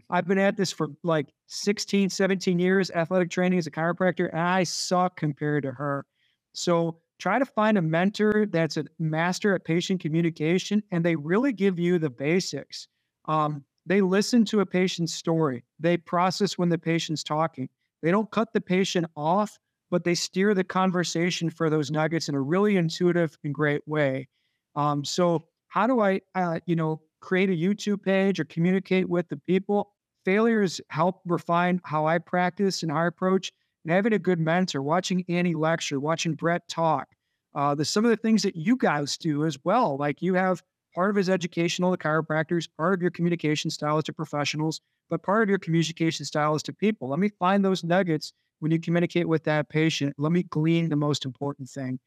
I've 0.10 0.28
been 0.28 0.40
at 0.40 0.58
this 0.58 0.72
for 0.72 0.88
like 1.04 1.28
16, 1.46 2.10
17 2.10 2.58
years, 2.58 2.90
athletic 2.90 3.30
training 3.30 3.60
as 3.60 3.68
a 3.68 3.72
chiropractor, 3.72 4.28
and 4.32 4.42
I 4.42 4.64
suck 4.64 5.18
compared 5.18 5.64
to 5.64 5.72
her. 5.72 6.08
So 6.54 6.98
try 7.20 7.38
to 7.38 7.46
find 7.46 7.78
a 7.78 7.82
mentor 7.82 8.48
that's 8.50 8.78
a 8.78 8.86
master 8.98 9.54
at 9.54 9.66
patient 9.66 10.00
communication 10.02 10.82
and 10.92 11.04
they 11.04 11.16
really 11.16 11.54
give 11.54 11.78
you 11.78 12.00
the 12.00 12.10
basics. 12.10 12.88
Um, 13.26 13.64
they 13.86 14.02
listen 14.02 14.46
to 14.46 14.62
a 14.62 14.66
patient's 14.66 15.14
story, 15.14 15.64
they 15.80 15.98
process 15.98 16.58
when 16.58 16.70
the 16.70 16.78
patient's 16.78 17.24
talking. 17.24 17.70
They 18.02 18.12
don't 18.12 18.32
cut 18.32 18.54
the 18.54 18.62
patient 18.62 19.08
off, 19.18 19.58
but 19.92 20.04
they 20.04 20.16
steer 20.16 20.54
the 20.54 20.64
conversation 20.64 21.50
for 21.50 21.70
those 21.70 21.92
nuggets 21.92 22.30
in 22.30 22.36
a 22.36 22.42
really 22.42 22.78
intuitive 22.78 23.38
and 23.44 23.54
great 23.54 23.82
way. 23.86 24.28
Um, 24.76 25.04
so, 25.04 25.46
how 25.68 25.86
do 25.86 26.00
I, 26.00 26.22
uh, 26.34 26.60
you 26.66 26.76
know, 26.76 27.02
create 27.20 27.50
a 27.50 27.54
YouTube 27.54 28.02
page 28.02 28.40
or 28.40 28.46
communicate 28.46 29.10
with 29.10 29.28
the 29.28 29.38
people? 29.38 29.92
Failures 30.24 30.80
help 30.90 31.22
refine 31.26 31.82
how 31.84 32.08
I 32.08 32.20
practice 32.20 32.84
and 32.84 32.92
our 32.92 33.08
approach 33.08 33.52
and 33.90 33.96
having 33.96 34.14
a 34.14 34.20
good 34.20 34.40
mentor, 34.40 34.84
watching 34.84 35.26
Annie 35.30 35.56
lecture, 35.56 36.00
watching 36.00 36.36
Brett 36.36 36.68
talk. 36.68 37.08
Uh, 37.56 37.74
the 37.74 37.84
some 37.84 38.06
of 38.06 38.12
the 38.12 38.18
things 38.18 38.44
that 38.44 38.56
you 38.56 38.78
guys 38.78 39.18
do 39.18 39.46
as 39.46 39.58
well. 39.64 39.98
Like 39.98 40.22
you 40.22 40.36
have 40.36 40.62
part 40.94 41.10
of 41.10 41.16
his 41.16 41.28
educational 41.28 41.92
to 41.92 41.98
chiropractors, 41.98 42.70
part 42.78 42.94
of 42.94 43.02
your 43.02 43.10
communication 43.10 43.72
style 43.72 43.98
is 43.98 44.04
to 44.04 44.14
professionals, 44.14 44.80
but 45.10 45.24
part 45.24 45.42
of 45.42 45.50
your 45.50 45.58
communication 45.58 46.24
style 46.24 46.54
is 46.54 46.62
to 46.64 46.74
people. 46.74 47.10
Let 47.10 47.18
me 47.18 47.30
find 47.40 47.66
those 47.66 47.84
nuggets 47.84 48.32
when 48.60 48.72
you 48.72 48.80
communicate 48.80 49.28
with 49.28 49.44
that 49.46 49.70
patient. 49.70 50.14
Let 50.20 50.32
me 50.32 50.44
glean 50.44 50.90
the 50.90 50.96
most 50.96 51.26
important 51.26 51.68
thing. 51.68 52.00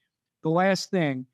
The 0.44 0.50
last 0.50 0.88
thing, 0.88 1.26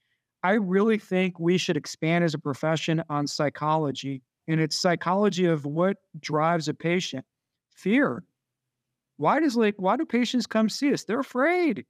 I 0.42 0.52
really 0.52 0.96
think 0.96 1.38
we 1.38 1.58
should 1.58 1.76
expand 1.76 2.24
as 2.24 2.32
a 2.32 2.38
profession 2.38 3.02
on 3.10 3.26
psychology, 3.26 4.22
and 4.46 4.62
it's 4.62 4.76
psychology 4.76 5.44
of 5.44 5.66
what 5.66 5.98
drives 6.18 6.68
a 6.68 6.74
patient. 6.74 7.26
Fear. 7.74 8.24
Why 9.18 9.40
does 9.40 9.56
like 9.56 9.74
why 9.76 9.96
do 9.96 10.06
patients 10.06 10.46
come 10.46 10.68
see 10.68 10.92
us? 10.92 11.04
They're 11.04 11.20
afraid. 11.20 11.84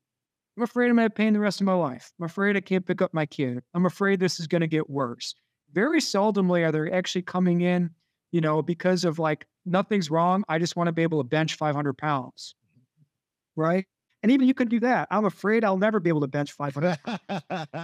I'm 0.57 0.65
afraid 0.65 0.87
I'm 0.87 0.97
going 0.97 0.97
to 0.97 1.03
have 1.03 1.15
pain 1.15 1.33
the 1.35 1.41
rest 1.41 1.61
of 1.61 1.67
my 1.67 1.75
life. 1.75 2.11
I'm 2.19 2.27
afraid 2.27 2.57
I 2.57 2.61
can't 2.61 2.85
pick 2.85 3.01
up 3.01 3.15
my 3.15 3.27
kid. 3.27 3.63
I'm 3.75 3.87
afraid 3.87 4.19
this 4.19 4.41
is 4.41 4.49
going 4.49 4.63
to 4.63 4.67
get 4.67 4.91
worse. 4.91 5.37
Very 5.73 6.01
seldomly 6.01 6.67
are 6.67 6.73
they 6.73 6.91
actually 6.91 7.23
coming 7.23 7.61
in 7.61 7.91
you 8.31 8.41
know, 8.41 8.63
because 8.63 9.05
of 9.05 9.19
like 9.19 9.47
nothing's 9.65 10.11
wrong. 10.11 10.45
I 10.49 10.59
just 10.59 10.77
want 10.77 10.89
to 10.89 10.93
be 10.93 11.03
able 11.03 11.23
to 11.23 11.29
bench 11.29 11.55
500 11.55 11.97
pounds. 11.97 12.55
Right. 13.57 13.87
And 14.23 14.33
even 14.33 14.47
you 14.47 14.55
could 14.55 14.69
do 14.69 14.81
that. 14.81 15.09
I'm 15.11 15.25
afraid 15.25 15.65
I'll 15.65 15.79
never 15.79 16.01
be 16.01 16.11
able 16.11 16.21
to 16.23 16.29
bench 16.29 16.53
500. 16.53 16.99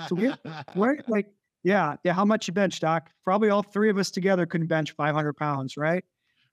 so 0.09 0.15
we're, 0.15 0.37
we're 0.75 0.99
like, 1.09 1.27
yeah, 1.63 1.97
yeah. 2.05 2.13
How 2.13 2.25
much 2.25 2.49
you 2.49 2.55
bench, 2.55 2.81
Doc? 2.81 3.11
Probably 3.25 3.51
all 3.51 3.63
three 3.63 3.89
of 3.89 3.99
us 3.99 4.11
together 4.11 4.45
couldn't 4.45 4.67
bench 4.67 4.93
500 4.93 5.35
pounds, 5.35 5.77
right? 5.77 6.05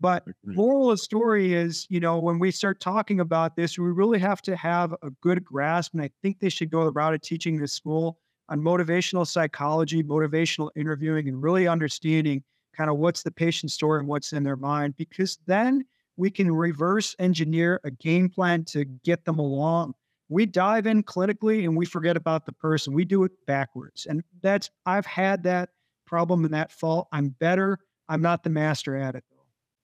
But 0.02 0.28
mm-hmm. 0.28 0.56
moral 0.56 0.90
of 0.90 0.98
the 0.98 1.04
story 1.04 1.54
is, 1.54 1.86
you 1.90 2.00
know, 2.00 2.18
when 2.18 2.40
we 2.40 2.50
start 2.52 2.80
talking 2.80 3.20
about 3.20 3.56
this, 3.56 3.78
we 3.78 3.92
really 3.92 4.20
have 4.20 4.42
to 4.42 4.56
have 4.56 4.94
a 5.04 5.12
good 5.22 5.46
grasp. 5.46 5.94
And 5.94 6.02
I 6.02 6.10
think 6.22 6.40
they 6.40 6.50
should 6.50 6.72
go 6.72 6.84
the 6.84 6.92
route 6.92 7.14
of 7.14 7.22
teaching 7.22 7.60
this 7.60 7.72
school 7.72 8.18
on 8.50 8.60
motivational 8.60 9.26
psychology, 9.26 10.04
motivational 10.04 10.72
interviewing, 10.76 11.30
and 11.30 11.42
really 11.42 11.68
understanding 11.68 12.44
kind 12.76 12.90
of 12.90 12.98
what's 12.98 13.22
the 13.22 13.32
patient 13.32 13.72
story 13.72 14.00
and 14.00 14.08
what's 14.08 14.34
in 14.34 14.44
their 14.44 14.56
mind, 14.56 14.96
because 14.98 15.38
then 15.46 15.86
we 16.18 16.32
can 16.32 16.52
reverse 16.52 17.16
engineer 17.20 17.80
a 17.84 17.92
game 17.92 18.28
plan 18.28 18.66
to 18.66 18.86
get 18.86 19.24
them 19.26 19.40
along. 19.40 19.94
We 20.30 20.46
dive 20.46 20.88
in 20.88 21.04
clinically 21.04 21.66
and 21.66 21.78
we 21.78 21.86
forget 21.86 22.18
about 22.18 22.46
the 22.46 22.54
person. 22.54 22.94
We 22.94 23.06
do 23.06 23.24
it 23.24 23.32
backwards. 23.46 24.06
And 24.06 24.24
that's, 24.42 24.70
I've 24.86 25.06
had 25.06 25.44
that 25.44 25.70
problem 26.06 26.44
and 26.46 26.54
that 26.54 26.72
fault. 26.72 27.08
I'm 27.12 27.30
better. 27.30 27.78
I'm 28.10 28.22
not 28.22 28.44
the 28.44 28.50
master 28.50 28.96
at 28.96 29.16
it. 29.16 29.24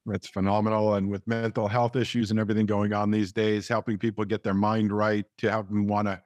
It's 0.09 0.27
phenomenal. 0.27 0.95
And 0.95 1.09
with 1.09 1.27
mental 1.27 1.67
health 1.67 1.95
issues 1.95 2.31
and 2.31 2.39
everything 2.39 2.65
going 2.65 2.93
on 2.93 3.11
these 3.11 3.33
days, 3.33 3.67
helping 3.67 3.97
people 3.97 4.25
get 4.25 4.43
their 4.43 4.53
mind 4.53 4.91
right 4.91 5.25
to 5.39 5.51
help 5.51 5.67
them 5.67 5.87
want 5.87 6.07
to 6.07 6.21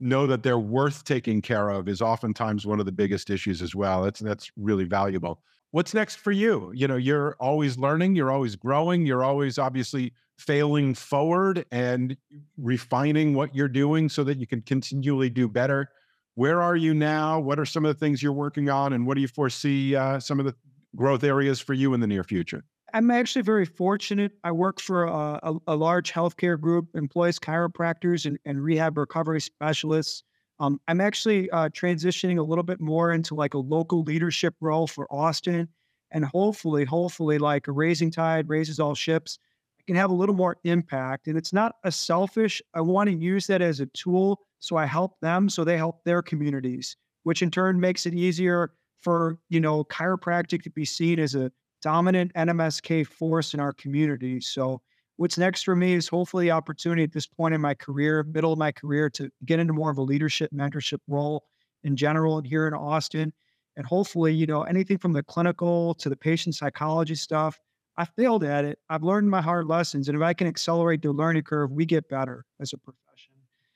know 0.00 0.26
that 0.26 0.42
they're 0.42 0.58
worth 0.58 1.04
taking 1.04 1.42
care 1.42 1.68
of 1.68 1.86
is 1.86 2.00
oftentimes 2.00 2.66
one 2.66 2.80
of 2.80 2.86
the 2.86 2.92
biggest 2.92 3.28
issues 3.28 3.60
as 3.60 3.74
well. 3.74 4.02
That's 4.02 4.20
that's 4.20 4.50
really 4.56 4.84
valuable. 4.84 5.42
What's 5.72 5.94
next 5.94 6.16
for 6.16 6.32
you? 6.32 6.72
You 6.74 6.88
know, 6.88 6.96
you're 6.96 7.36
always 7.38 7.78
learning, 7.78 8.16
you're 8.16 8.30
always 8.32 8.56
growing, 8.56 9.06
you're 9.06 9.22
always 9.22 9.58
obviously 9.58 10.14
failing 10.38 10.94
forward 10.94 11.66
and 11.70 12.16
refining 12.56 13.34
what 13.34 13.54
you're 13.54 13.68
doing 13.68 14.08
so 14.08 14.24
that 14.24 14.38
you 14.38 14.46
can 14.46 14.62
continually 14.62 15.28
do 15.30 15.46
better. 15.46 15.90
Where 16.34 16.62
are 16.62 16.76
you 16.76 16.94
now? 16.94 17.38
What 17.38 17.58
are 17.58 17.66
some 17.66 17.84
of 17.84 17.94
the 17.94 17.98
things 17.98 18.22
you're 18.22 18.32
working 18.32 18.70
on, 18.70 18.94
and 18.94 19.06
what 19.06 19.14
do 19.16 19.20
you 19.20 19.28
foresee 19.28 19.94
uh, 19.94 20.18
some 20.18 20.40
of 20.40 20.46
the 20.46 20.54
growth 20.96 21.22
areas 21.22 21.60
for 21.60 21.74
you 21.74 21.92
in 21.92 22.00
the 22.00 22.06
near 22.06 22.24
future? 22.24 22.64
I'm 22.94 23.10
actually 23.10 23.42
very 23.42 23.64
fortunate. 23.64 24.32
I 24.44 24.52
work 24.52 24.80
for 24.80 25.04
a, 25.04 25.40
a, 25.42 25.56
a 25.68 25.76
large 25.76 26.12
healthcare 26.12 26.58
group, 26.60 26.88
employs 26.94 27.38
chiropractors 27.38 28.26
and, 28.26 28.38
and 28.44 28.62
rehab 28.62 28.98
recovery 28.98 29.40
specialists. 29.40 30.22
Um, 30.58 30.80
I'm 30.88 31.00
actually 31.00 31.50
uh, 31.50 31.70
transitioning 31.70 32.38
a 32.38 32.42
little 32.42 32.64
bit 32.64 32.80
more 32.80 33.12
into 33.12 33.34
like 33.34 33.54
a 33.54 33.58
local 33.58 34.02
leadership 34.02 34.54
role 34.60 34.86
for 34.86 35.06
Austin, 35.10 35.68
and 36.10 36.24
hopefully, 36.24 36.84
hopefully, 36.84 37.38
like 37.38 37.66
a 37.66 37.72
raising 37.72 38.10
tide 38.10 38.48
raises 38.48 38.78
all 38.78 38.94
ships. 38.94 39.38
I 39.78 39.82
can 39.86 39.96
have 39.96 40.10
a 40.10 40.14
little 40.14 40.34
more 40.34 40.58
impact, 40.64 41.28
and 41.28 41.38
it's 41.38 41.52
not 41.52 41.76
a 41.84 41.90
selfish. 41.90 42.60
I 42.74 42.82
want 42.82 43.08
to 43.08 43.16
use 43.16 43.46
that 43.46 43.62
as 43.62 43.80
a 43.80 43.86
tool 43.86 44.40
so 44.60 44.76
I 44.76 44.84
help 44.84 45.18
them, 45.20 45.48
so 45.48 45.64
they 45.64 45.78
help 45.78 46.04
their 46.04 46.20
communities, 46.22 46.96
which 47.22 47.42
in 47.42 47.50
turn 47.50 47.80
makes 47.80 48.04
it 48.06 48.14
easier 48.14 48.72
for 49.00 49.38
you 49.48 49.60
know 49.60 49.84
chiropractic 49.84 50.62
to 50.62 50.70
be 50.70 50.84
seen 50.84 51.18
as 51.18 51.34
a 51.34 51.50
dominant 51.82 52.32
NMSK 52.34 53.06
force 53.06 53.54
in 53.54 53.60
our 53.60 53.72
community. 53.72 54.40
So 54.40 54.80
what's 55.16 55.38
next 55.38 55.62
for 55.62 55.76
me 55.76 55.94
is 55.94 56.08
hopefully 56.08 56.46
the 56.46 56.50
opportunity 56.52 57.02
at 57.02 57.12
this 57.12 57.26
point 57.26 57.54
in 57.54 57.60
my 57.60 57.74
career, 57.74 58.22
middle 58.22 58.52
of 58.52 58.58
my 58.58 58.72
career, 58.72 59.10
to 59.10 59.30
get 59.44 59.58
into 59.58 59.72
more 59.72 59.90
of 59.90 59.98
a 59.98 60.02
leadership 60.02 60.50
mentorship 60.52 61.00
role 61.08 61.44
in 61.84 61.96
general 61.96 62.38
and 62.38 62.46
here 62.46 62.66
in 62.66 62.74
Austin. 62.74 63.32
And 63.76 63.86
hopefully, 63.86 64.34
you 64.34 64.46
know, 64.46 64.62
anything 64.62 64.98
from 64.98 65.12
the 65.12 65.22
clinical 65.22 65.94
to 65.94 66.08
the 66.08 66.16
patient 66.16 66.54
psychology 66.54 67.14
stuff, 67.14 67.58
I 67.96 68.04
failed 68.04 68.44
at 68.44 68.64
it. 68.64 68.78
I've 68.88 69.02
learned 69.02 69.30
my 69.30 69.40
hard 69.40 69.66
lessons. 69.66 70.08
And 70.08 70.16
if 70.16 70.22
I 70.22 70.32
can 70.32 70.46
accelerate 70.46 71.02
the 71.02 71.12
learning 71.12 71.42
curve, 71.42 71.70
we 71.70 71.84
get 71.84 72.08
better 72.08 72.44
as 72.60 72.72
a 72.72 72.78
profession. 72.78 73.34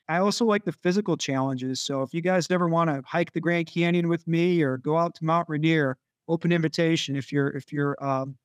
I 0.08 0.18
also 0.18 0.44
like 0.44 0.64
the 0.64 0.72
physical 0.72 1.16
challenges. 1.16 1.80
So 1.80 2.02
if 2.02 2.12
you 2.12 2.20
guys 2.20 2.50
ever 2.50 2.68
want 2.68 2.90
to 2.90 3.02
hike 3.06 3.32
the 3.32 3.40
Grand 3.40 3.66
Canyon 3.66 4.08
with 4.08 4.26
me 4.26 4.62
or 4.62 4.78
go 4.78 4.98
out 4.98 5.14
to 5.16 5.24
Mount 5.24 5.48
Rainier, 5.48 5.96
open 6.28 6.52
invitation 6.52 7.16
if 7.16 7.32
you're 7.32 7.48
if 7.50 7.72
you're 7.72 7.96
um, 8.04 8.36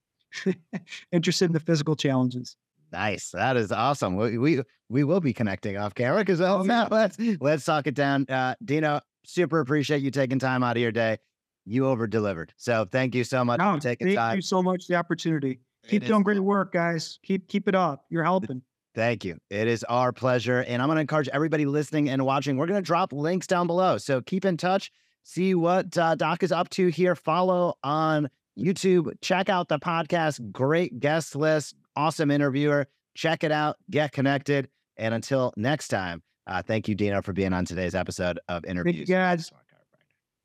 interested 1.11 1.45
in 1.45 1.51
the 1.53 1.59
physical 1.59 1.95
challenges. 1.95 2.55
Nice. 2.91 3.31
That 3.31 3.57
is 3.57 3.71
awesome. 3.71 4.15
We 4.15 4.37
we, 4.37 4.61
we 4.89 5.03
will 5.03 5.21
be 5.21 5.33
connecting 5.33 5.77
off 5.77 5.93
camera 5.93 6.19
because 6.19 6.41
oh, 6.41 6.63
now 6.63 6.87
let's 6.89 7.17
let's 7.39 7.65
talk 7.65 7.87
it 7.87 7.93
down. 7.93 8.25
Uh, 8.29 8.55
Dino, 8.63 9.01
super 9.25 9.59
appreciate 9.59 10.01
you 10.01 10.11
taking 10.11 10.39
time 10.39 10.63
out 10.63 10.75
of 10.75 10.81
your 10.81 10.91
day. 10.91 11.17
You 11.65 11.87
over 11.87 12.07
delivered. 12.07 12.53
So 12.57 12.85
thank 12.91 13.13
you 13.13 13.23
so 13.23 13.45
much 13.45 13.59
no, 13.59 13.75
for 13.75 13.79
taking 13.79 14.07
thank 14.07 14.17
time. 14.17 14.29
Thank 14.31 14.37
you 14.37 14.41
so 14.41 14.63
much 14.63 14.85
for 14.85 14.93
the 14.93 14.95
opportunity. 14.97 15.59
Keep 15.87 16.03
it 16.03 16.07
doing 16.07 16.21
is. 16.21 16.25
great 16.25 16.39
work, 16.39 16.73
guys. 16.73 17.19
Keep 17.23 17.47
keep 17.47 17.67
it 17.67 17.75
up. 17.75 18.05
You're 18.09 18.23
helping. 18.23 18.61
Thank 18.95 19.23
you. 19.23 19.37
It 19.49 19.67
is 19.67 19.83
our 19.83 20.11
pleasure. 20.11 20.63
And 20.63 20.81
I'm 20.81 20.87
going 20.87 20.97
to 20.97 21.01
encourage 21.01 21.29
everybody 21.29 21.65
listening 21.65 22.09
and 22.09 22.25
watching. 22.25 22.57
We're 22.57 22.65
going 22.65 22.81
to 22.81 22.85
drop 22.85 23.13
links 23.13 23.45
down 23.45 23.67
below. 23.67 23.97
So 23.97 24.21
keep 24.21 24.45
in 24.45 24.57
touch 24.57 24.91
see 25.29 25.53
what 25.53 25.95
uh, 25.97 26.15
Doc 26.15 26.43
is 26.43 26.51
up 26.51 26.69
to 26.71 26.87
here. 26.87 27.15
Follow 27.15 27.75
on 27.83 28.29
YouTube. 28.57 29.11
Check 29.21 29.49
out 29.49 29.67
the 29.67 29.79
podcast. 29.79 30.51
Great 30.51 30.99
guest 30.99 31.35
list. 31.35 31.75
Awesome 31.95 32.31
interviewer. 32.31 32.87
Check 33.15 33.43
it 33.43 33.51
out. 33.51 33.77
Get 33.89 34.11
connected. 34.11 34.69
And 34.97 35.13
until 35.13 35.53
next 35.55 35.89
time, 35.89 36.23
uh, 36.47 36.63
thank 36.63 36.87
you, 36.87 36.95
Dino, 36.95 37.21
for 37.21 37.31
being 37.31 37.53
on 37.53 37.65
today's 37.65 37.95
episode 37.95 38.39
of 38.49 38.65
Interviews. 38.65 38.95
Thank 38.95 39.09
you, 39.09 39.15
guys. 39.15 39.51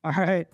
All 0.05 0.12
right. 0.12 0.47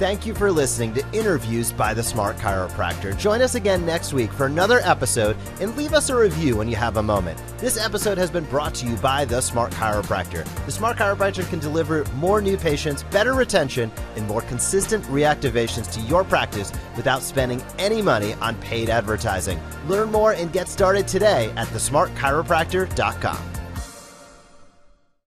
Thank 0.00 0.24
you 0.24 0.34
for 0.34 0.50
listening 0.50 0.94
to 0.94 1.04
Interviews 1.12 1.72
by 1.72 1.92
the 1.92 2.02
Smart 2.02 2.38
Chiropractor. 2.38 3.14
Join 3.18 3.42
us 3.42 3.54
again 3.54 3.84
next 3.84 4.14
week 4.14 4.32
for 4.32 4.46
another 4.46 4.80
episode 4.82 5.36
and 5.60 5.76
leave 5.76 5.92
us 5.92 6.08
a 6.08 6.16
review 6.16 6.56
when 6.56 6.70
you 6.70 6.76
have 6.76 6.96
a 6.96 7.02
moment. 7.02 7.38
This 7.58 7.76
episode 7.76 8.16
has 8.16 8.30
been 8.30 8.44
brought 8.44 8.74
to 8.76 8.86
you 8.86 8.96
by 8.96 9.26
the 9.26 9.42
Smart 9.42 9.72
Chiropractor. 9.72 10.46
The 10.64 10.72
Smart 10.72 10.96
Chiropractor 10.96 11.46
can 11.50 11.58
deliver 11.58 12.06
more 12.14 12.40
new 12.40 12.56
patients, 12.56 13.02
better 13.02 13.34
retention, 13.34 13.92
and 14.16 14.26
more 14.26 14.40
consistent 14.40 15.04
reactivations 15.04 15.92
to 15.92 16.00
your 16.00 16.24
practice 16.24 16.72
without 16.96 17.20
spending 17.20 17.62
any 17.78 18.00
money 18.00 18.32
on 18.40 18.54
paid 18.62 18.88
advertising. 18.88 19.60
Learn 19.86 20.10
more 20.10 20.32
and 20.32 20.50
get 20.50 20.68
started 20.68 21.08
today 21.08 21.52
at 21.58 21.68
thesmartchiropractor.com. 21.68 23.49